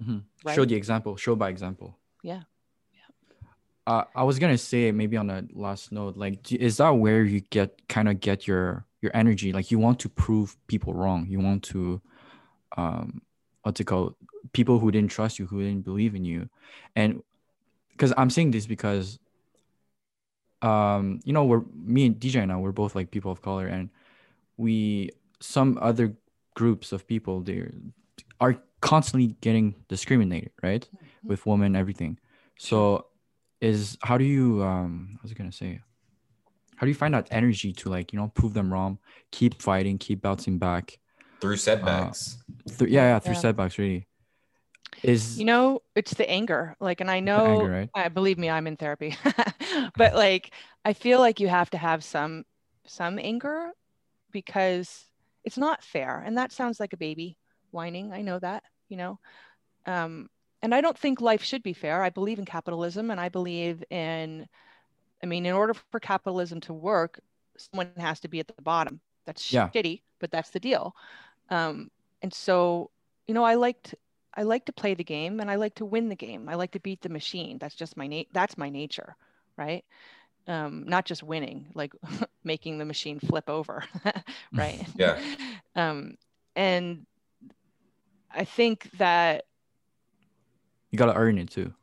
[0.00, 0.18] Mm-hmm.
[0.44, 0.54] Right?
[0.54, 1.96] Show the example, show by example.
[2.22, 2.42] Yeah.
[3.88, 7.40] Uh, I was gonna say maybe on a last note, like, is that where you
[7.40, 11.40] get kind of get your your energy like you want to prove people wrong you
[11.40, 12.00] want to
[12.76, 13.20] um
[13.62, 14.14] what's it called
[14.52, 16.48] people who didn't trust you who didn't believe in you
[16.96, 17.22] and
[17.92, 19.18] because i'm saying this because
[20.62, 23.66] um, you know, we're me and DJ and I, we're both like people of color,
[23.66, 23.90] and
[24.56, 26.14] we some other
[26.54, 27.68] groups of people they
[28.40, 31.28] are constantly getting discriminated, right, Mm-hmm.
[31.28, 32.18] with women, everything.
[32.58, 33.06] So,
[33.60, 35.80] is how do you um, i was gonna say?
[36.78, 38.98] How do you find that energy to like you know prove them wrong,
[39.32, 40.98] keep fighting, keep bouncing back?
[41.40, 42.38] Through setbacks.
[42.78, 43.40] Th- yeah, yeah, through Yeah.
[43.40, 44.06] setbacks, really.
[45.02, 46.76] Is You know, it's the anger.
[46.80, 47.90] Like, and I know, anger, right?
[47.94, 49.16] I believe me, I'm in therapy,
[49.96, 50.52] but like,
[50.84, 52.44] I feel like you have to have some,
[52.86, 53.70] some anger
[54.32, 55.04] because
[55.44, 56.22] it's not fair.
[56.24, 57.36] And that sounds like a baby
[57.70, 58.12] whining.
[58.12, 59.18] I know that, you know,
[59.86, 60.28] um,
[60.62, 62.02] and I don't think life should be fair.
[62.02, 64.46] I believe in capitalism and I believe in,
[65.22, 67.20] I mean, in order for capitalism to work,
[67.56, 69.00] someone has to be at the bottom.
[69.26, 69.70] That's Yeah.
[69.74, 70.94] shitty, but that's the deal.
[71.50, 71.90] Um,
[72.22, 72.90] and so,
[73.26, 73.94] you know, I liked,
[74.34, 76.48] I like to play the game and I like to win the game.
[76.48, 77.58] I like to beat the machine.
[77.58, 79.16] That's just my na- that's my nature,
[79.56, 79.84] right?
[80.48, 81.92] Um, not just winning, like
[82.44, 83.84] making the machine flip over,
[84.56, 84.86] right?
[84.96, 85.18] Yeah.
[85.76, 86.16] Um,
[86.56, 87.06] and
[88.30, 89.44] I think that
[90.90, 91.74] you gotta earn it too.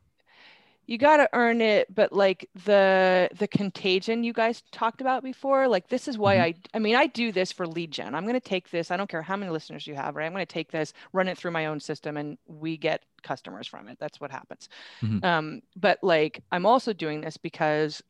[0.86, 5.66] You got to earn it but like the the contagion you guys talked about before
[5.68, 6.40] like this is why Mhm.
[6.40, 8.14] i i mean i do this for lead gen.
[8.14, 10.26] I'm going to take this i don't care how many listeners you have right?
[10.26, 13.66] I'm going to take this run it through my own system and we get customers
[13.66, 13.98] from it.
[13.98, 14.68] That's what happens.
[15.02, 15.24] Mhm.
[15.24, 18.02] um, but like i'm also doing this because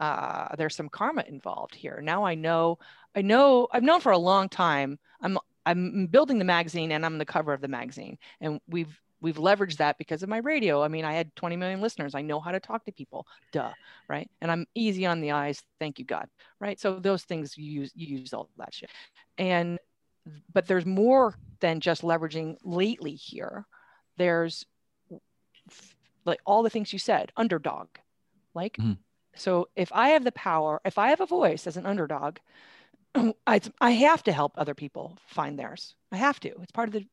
[0.00, 2.00] uh, there's some karma involved here.
[2.02, 2.78] Now i know
[3.14, 7.18] i know i've known for a long time i'm i'm building the magazine and i'm
[7.18, 8.18] the cover of the magazine.
[8.40, 10.82] And we've we've leveraged that because of my radio.
[10.82, 12.14] I mean, I had 20 million listeners.
[12.14, 13.26] I know how to talk to people.
[13.52, 13.72] Duh,
[14.08, 14.28] right?
[14.40, 15.62] And I'm easy on the eyes.
[15.78, 16.28] Thank you, God.
[16.60, 16.78] Right?
[16.78, 18.90] So those things you use you use all that shit.
[19.38, 19.78] And
[20.52, 23.66] but there's more than just leveraging lately here.
[24.18, 24.66] There's
[26.24, 27.88] like all the things you said, underdog.
[28.54, 28.98] Like Mhm.
[29.36, 32.38] so if I have the power, if I have a voice as an underdog,
[33.46, 35.94] I I have to help other people find theirs.
[36.10, 36.60] I have to.
[36.60, 37.06] It's part of the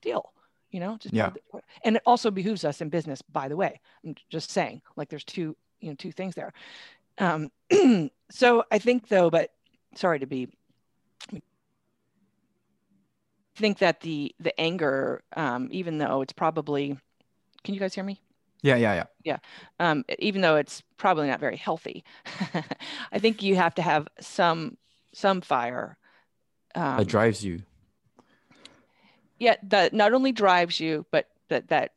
[0.00, 0.32] deal
[0.74, 3.80] you know just the- and it also behooves us in business by the way.
[4.04, 6.52] I'm just saying like there's two you know two things there.
[7.18, 7.50] Um
[8.30, 9.52] so i think though but
[9.94, 10.48] sorry to be
[11.32, 11.40] I
[13.60, 16.98] think that the the anger um even though it's probably
[17.62, 18.20] can you guys hear me?
[18.62, 19.38] Yeah Yeah, yeah, yeah.
[19.78, 22.04] um, even though it's probably not very healthy
[23.12, 24.76] i think you have to have some
[25.12, 25.96] some fire
[26.74, 27.62] um, That drives you.
[29.44, 31.92] Yeah that not only drives you but that that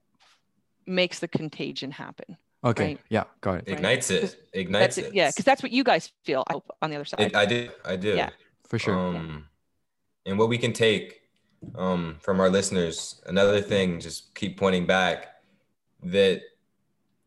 [0.85, 2.83] makes the contagion happen Okay.
[2.85, 2.99] Right.
[3.09, 3.65] Yeah, got it.
[3.67, 3.77] Right.
[3.77, 4.35] Ignites it.
[4.51, 5.13] Ignites it it.
[5.13, 7.45] yeah because that's what you guys feel I hope, on the other side It, I
[7.45, 7.69] do.
[7.85, 8.15] I do.
[8.15, 8.31] Yeah.
[8.67, 8.95] For sure.
[8.97, 9.47] Um,
[10.25, 11.21] and what we can take
[11.75, 15.27] um, from our listeners, another thing, just keep pointing back
[16.03, 16.41] that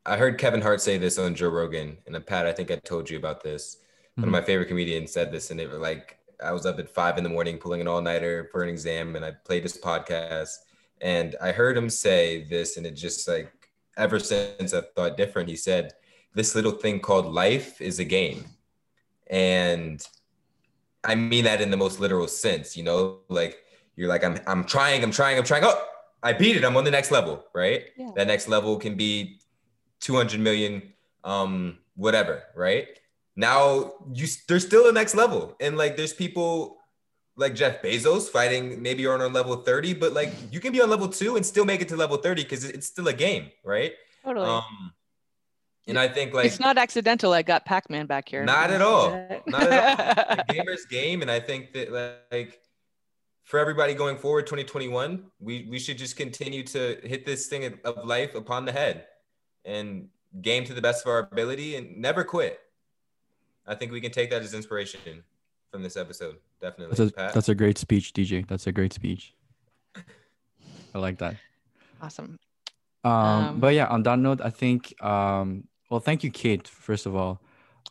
[0.04, 3.08] I heard Kevin Hart say this on Joe Rogan, and Pat, I think I told
[3.08, 3.78] you about this.
[4.16, 4.28] One Mhm.
[4.28, 7.18] of my favorite comedians said this, and it was like I was up at five
[7.18, 10.56] in the morning pulling an all nighter for an exam, and I played this podcast,
[11.00, 13.52] and I heard him say this, and it just like
[13.96, 15.48] ever since I've thought different.
[15.48, 15.92] He said,
[16.34, 18.44] "This little thing called life is a game,"
[19.28, 20.06] and
[21.04, 23.62] I mean that in the most literal sense, you know, like
[23.96, 25.64] you're like, I'm, I'm trying, I'm trying, I'm trying.
[25.64, 25.82] Oh,
[26.22, 26.64] I beat it.
[26.64, 27.84] I'm on the next level, right?
[27.96, 28.10] Yeah.
[28.16, 29.40] That next level can be
[30.00, 30.92] 200 million,
[31.24, 32.86] um, whatever, right?
[33.36, 35.56] Now you, there's still a next level.
[35.60, 36.78] And like, there's people
[37.36, 40.80] like Jeff Bezos fighting, maybe you're on a level 30, but like you can be
[40.80, 43.50] on level two and still make it to level 30 because it's still a game,
[43.64, 43.92] right?
[44.24, 44.92] totally Um,
[45.86, 49.10] and I think like, it's not accidental i got pac-man back here Not at all.
[49.46, 51.90] Not at all the gamer's game, and I think that
[52.30, 52.60] like
[53.44, 58.04] for everybody going forward, 2021, we we should just continue to hit this thing of
[58.04, 59.06] life upon the head
[59.64, 60.08] and
[60.40, 62.60] game to the best of our ability and never quit.
[63.66, 65.22] I think we can take that as inspiration
[65.70, 66.36] from this episode.
[66.60, 67.34] Definitely, That's a, Pat.
[67.34, 68.46] that's a great speech, DJ.
[68.46, 69.34] That's a great speech.
[70.94, 71.36] I like that.
[72.02, 72.38] awesome
[73.04, 76.66] Um, Um, but yeah, on that note, I think um, well, thank you, Kate.
[76.66, 77.40] First of all,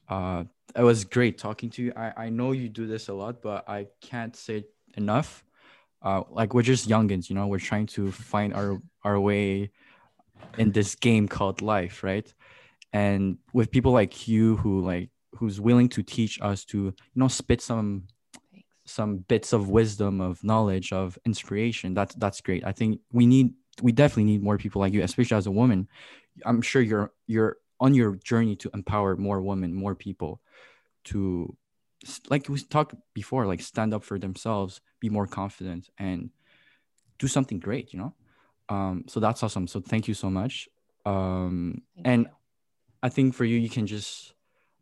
[0.10, 0.44] uh,
[0.76, 1.94] it was great talking to you.
[1.96, 4.66] I, I know you do this a lot, but I can't say
[4.96, 5.44] enough.
[6.02, 7.48] Uh, like we're just youngins, you know.
[7.48, 9.72] We're trying to find our our way
[10.58, 12.32] in this game called life, right?
[12.94, 17.28] And with people like you, who like who's willing to teach us to, you know,
[17.28, 18.04] spit some
[18.52, 18.68] Thanks.
[18.86, 21.94] some bits of wisdom, of knowledge, of inspiration.
[21.94, 22.66] That's that's great.
[22.66, 25.88] I think we need we definitely need more people like you, especially as a woman.
[26.46, 30.42] I'm sure you're you're on your journey to empower more women, more people
[31.06, 31.56] to
[32.30, 36.30] like we talked before, like stand up for themselves, be more confident and
[37.18, 38.14] do something great, you know?
[38.70, 39.68] Um, so that's awesome.
[39.68, 40.70] So thank you so much.
[41.06, 42.32] Um, Thank and you.
[43.04, 44.34] I think for you, you can just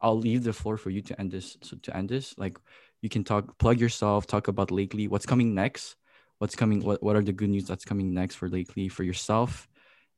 [0.01, 1.57] I'll leave the floor for you to end this.
[1.61, 2.57] So to end this, like
[3.01, 5.95] you can talk, plug yourself, talk about lately, what's coming next,
[6.39, 9.67] what's coming, what what are the good news that's coming next for lately for yourself,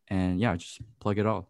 [0.07, 1.49] and yeah, just plug it all.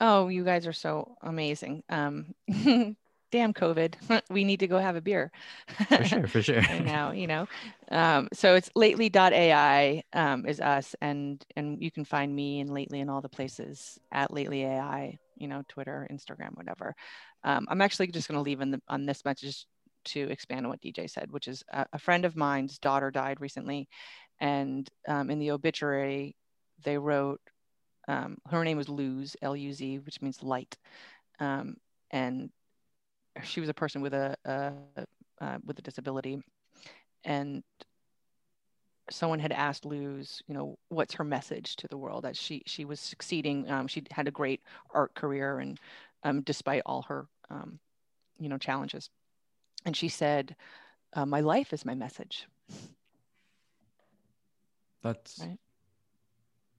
[0.00, 1.82] Oh, you guys are so amazing.
[1.88, 2.34] Um,
[3.30, 5.32] damn COVID, we need to go have a beer.
[5.88, 6.60] For sure, for sure.
[6.70, 7.46] right now, you know.
[7.90, 13.00] Um, so it's lately.ai um, is us, and and you can find me and lately
[13.00, 16.94] in all the places at lately AI, you know, Twitter, Instagram, whatever.
[17.44, 19.66] Um, I'm actually just going to leave in the, on this message
[20.06, 23.40] to expand on what DJ said, which is a, a friend of mine's daughter died
[23.40, 23.88] recently,
[24.40, 26.36] and um, in the obituary
[26.84, 27.40] they wrote
[28.08, 30.76] um, her name was Luz, L U Z, which means light.
[31.40, 31.76] Um,
[32.10, 32.50] and
[33.42, 34.72] she was a person with a, a
[35.40, 36.40] uh, with a disability,
[37.24, 37.62] and
[39.10, 42.24] someone had asked Luz, you know, what's her message to the world?
[42.24, 43.70] That she she was succeeding.
[43.70, 45.78] Um, she had a great art career, and
[46.22, 47.78] um, despite all her, um,
[48.38, 49.10] you know, challenges,
[49.84, 50.56] and she said,
[51.14, 52.46] uh, "My life is my message."
[55.02, 55.58] That's right.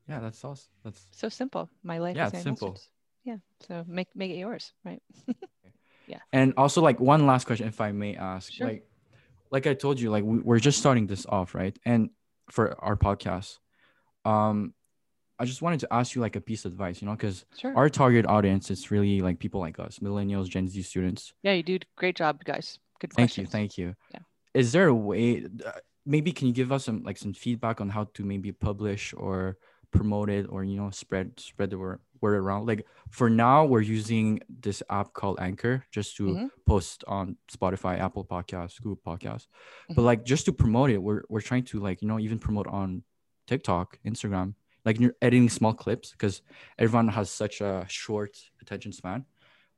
[0.07, 0.69] Yeah, that's awesome.
[0.83, 1.69] That's so simple.
[1.83, 2.71] My life yeah, is my simple.
[2.71, 2.89] message.
[3.23, 3.37] Yeah.
[3.67, 5.01] So make make it yours, right?
[6.07, 6.19] yeah.
[6.31, 8.67] And also, like one last question, if I may ask, Sure.
[8.67, 8.87] like,
[9.51, 11.77] like I told you, like we, we're just starting this off, right?
[11.85, 12.09] And
[12.51, 13.57] for our podcast,
[14.25, 14.73] um,
[15.39, 17.75] I just wanted to ask you like a piece of advice, you know, because Sure.
[17.77, 21.33] our target audience is really like people like us, millennials, Gen Z students.
[21.43, 22.79] yeah, you do great job, guys.
[22.99, 23.47] Good Thank questions.
[23.47, 23.95] you, thank you.
[24.13, 24.19] Yeah.
[24.55, 25.45] Is there a way?
[25.65, 25.71] Uh,
[26.05, 29.57] maybe can you give us some like some feedback on how to maybe publish or
[29.91, 32.65] promote it or you know spread spread the word word around?
[32.65, 36.49] Like for now, we're using this app called Anchor just to Mhm.
[36.65, 39.47] post on Spotify, Apple Podcasts, Google Podcasts.
[39.89, 39.95] Mhm.
[39.95, 42.67] But like just to promote it, we're we're trying to like you know even promote
[42.67, 43.03] on
[43.47, 44.55] TikTok, Instagram,
[44.85, 46.41] like you're editing small clips because
[46.77, 49.25] everyone has such a short attention span,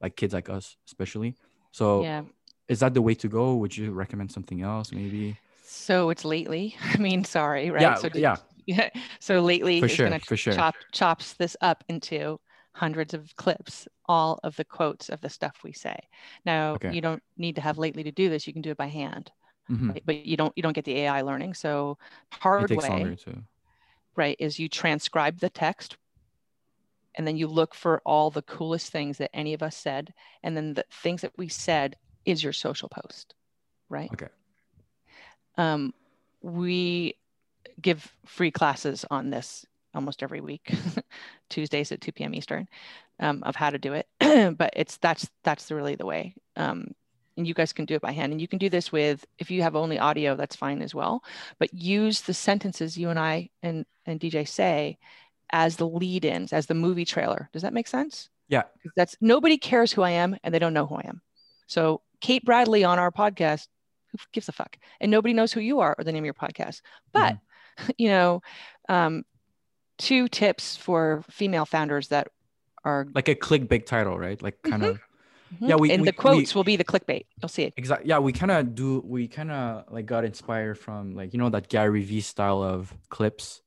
[0.01, 1.35] like kids like us especially.
[1.71, 2.23] So Yeah.
[2.67, 3.55] is that the way to go?
[3.57, 5.37] Would you recommend something else maybe?
[5.63, 6.75] So it's lately.
[6.93, 7.81] I mean, sorry, right?
[7.81, 8.37] Yeah, so yeah.
[8.69, 8.89] Yeah.
[9.19, 10.53] So lately For sure, gonna for sure.
[10.53, 12.39] chop chops this up into
[12.73, 15.97] hundreds of clips, all of the quotes of the stuff we say.
[16.45, 16.93] Now Okay.
[16.93, 18.47] you don't need to have lately to do this.
[18.47, 19.31] You can do it by hand,
[19.69, 19.89] Mhm.
[19.89, 20.03] right?
[20.05, 21.53] but you don't you don't get the AI learning.
[21.55, 21.97] So
[22.31, 23.17] hard way,
[24.15, 25.97] right, is you transcribe the text
[27.15, 30.13] and then you look for all the coolest things that any of us said.
[30.43, 33.33] And then the things that we said is your social post,
[33.89, 34.11] right?
[34.13, 34.27] Okay.
[35.57, 35.93] Um,
[36.41, 37.18] we
[37.81, 40.71] give free classes on this almost every week,
[41.49, 42.33] Tuesdays at 2 p.m.
[42.33, 42.67] Eastern,
[43.19, 44.07] um, of how to do it.
[44.57, 46.35] but it's that's that's really the way.
[46.55, 46.93] Um,
[47.37, 48.31] and you guys can do it by hand.
[48.31, 51.23] And you can do this with if you have only audio, that's fine as well.
[51.57, 54.97] But use the sentences you and I and and DJ say
[55.51, 57.49] as the lead-ins, as the movie trailer.
[57.53, 58.29] Does that make sense?
[58.49, 58.63] Yeah.
[58.95, 61.21] That's nobody cares who I am and they don't know who I am.
[61.67, 63.67] So Kate Bradley on our podcast,
[64.11, 64.77] who gives a fuck?
[64.99, 66.81] And nobody knows who you are or the name of your podcast.
[67.13, 67.37] But
[67.97, 68.41] you know,
[68.87, 69.23] um,
[69.97, 72.27] two tips for female founders that
[72.85, 74.41] are Like a clickbait title, right?
[74.41, 74.99] Like kind of
[75.61, 75.67] Mhm.
[75.69, 77.25] Yeah, we- and we- the quotes will be the clickbait.
[77.41, 77.73] You'll see it.
[77.75, 78.07] exactly.
[78.07, 79.01] Yeah, we kind of do.
[79.03, 82.93] We kind of like got inspired from like you know that Gary Vee style of
[83.09, 83.61] clips.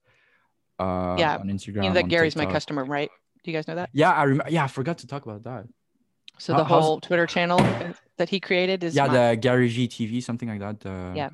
[0.78, 1.82] Uh, Yeah, on Instagram.
[1.82, 3.10] You know that Gary's my customer, right?
[3.42, 3.90] Do you guys know that?
[3.92, 4.50] Yeah, I remember.
[4.50, 5.66] Yeah, I forgot to talk about that.
[6.38, 7.58] So How- the whole Twitter channel
[8.16, 9.14] that he created is yeah, mine.
[9.30, 10.86] the Gary G TV, something like that.
[10.88, 11.30] Uh, Yeah.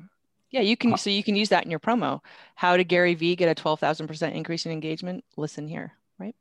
[0.51, 0.97] Yeah, you can.
[0.97, 2.21] So you can use that in your promo.
[2.55, 5.23] How did Gary Vee get a twelve thousand percent increase in engagement?
[5.37, 6.35] Listen here, right?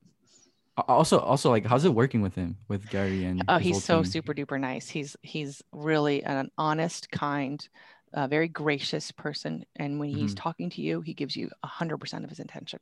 [0.86, 3.42] Also, also like, how's it working with him, with Gary and?
[3.48, 4.11] Oh, he's so team?
[4.11, 4.88] super duper nice.
[4.88, 7.66] He's he's really an honest, kind,
[8.14, 9.64] uh, very gracious person.
[9.76, 10.38] And when he's Mhm.
[10.38, 12.78] talking to you, he gives you hundred percent of his intention.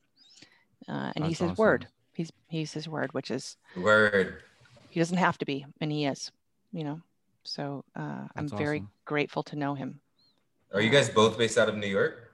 [0.89, 1.83] Uh, and he's That's his word.
[1.83, 1.93] awesome.
[2.14, 4.43] He's he's his word, which is Word.
[4.91, 6.31] he doesn't have to be, and he is.
[6.72, 7.01] You know.
[7.45, 8.91] So uh, I'm That's very awesome.
[9.05, 10.01] grateful to know him.
[10.77, 12.33] Are you guys both based out of New York?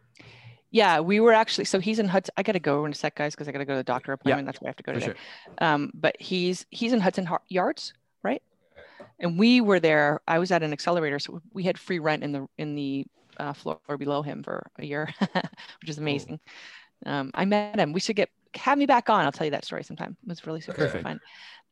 [0.73, 2.33] Yeah, we were actually so he's in Hudson.
[2.37, 4.47] I gotta go in a sec, guys, because I gotta go to the doctor appointment.
[4.47, 5.07] That's why I have to go today.
[5.07, 5.15] sure.
[5.59, 7.93] Um, but he's he's in Hudson Yards,
[8.25, 8.43] right?
[9.21, 10.23] And we were there.
[10.27, 13.53] I was at an accelerator, so we had free rent in the in the uh,
[13.53, 16.41] floor below him for a year, which is amazing.
[17.07, 17.93] Um, I met him.
[17.93, 19.25] We should get have me back on.
[19.25, 20.17] I'll tell you that story sometime.
[20.25, 21.05] It was really super Perfect.
[21.05, 21.21] fun.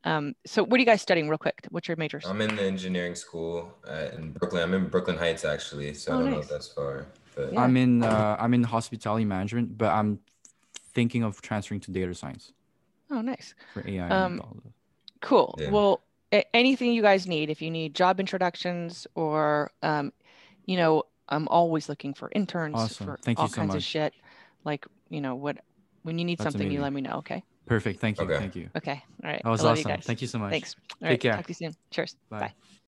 [0.03, 1.67] Um, so what are you guys studying, real quick?
[1.69, 2.25] What's your majors?
[2.25, 4.63] I'm in the engineering school uh, in Brooklyn.
[4.63, 7.05] I'm in Brooklyn Heights actually, so Oh, I don't know if that's far.
[7.35, 7.61] But Yeah.
[7.61, 8.03] I'm in.
[8.03, 10.19] Uh, I'm in hospitality management, but I'm
[10.93, 12.51] thinking of transferring to data science
[13.09, 13.53] oh, nice.
[13.73, 14.09] for AI.
[14.09, 14.73] Um, and all that.
[15.21, 15.55] Cool.
[15.57, 15.71] Yeah.
[15.71, 20.11] Well, a- anything you guys need, if you need job introductions or, um,
[20.65, 23.07] you know, I'm always looking for interns Awesome.
[23.07, 24.13] for Thank you all so kinds of shit.
[24.65, 25.57] Like, you know, what
[26.03, 27.17] when you need That's something, you let me know.
[27.17, 27.43] Okay.
[27.71, 28.01] Perfect.
[28.01, 28.25] Thank you.
[28.25, 28.37] Okay.
[28.37, 28.69] Thank you.
[28.75, 29.01] Okay.
[29.23, 29.41] All right.
[29.41, 29.91] That was awesome.
[29.91, 29.97] You.
[30.01, 30.51] Thank you so much.
[30.51, 30.75] Thanks.
[31.01, 31.21] All Take right.
[31.21, 31.35] care.
[31.37, 31.73] Talk to you soon.
[31.89, 32.17] Cheers.
[32.29, 32.39] Bye.
[32.41, 32.53] Bye.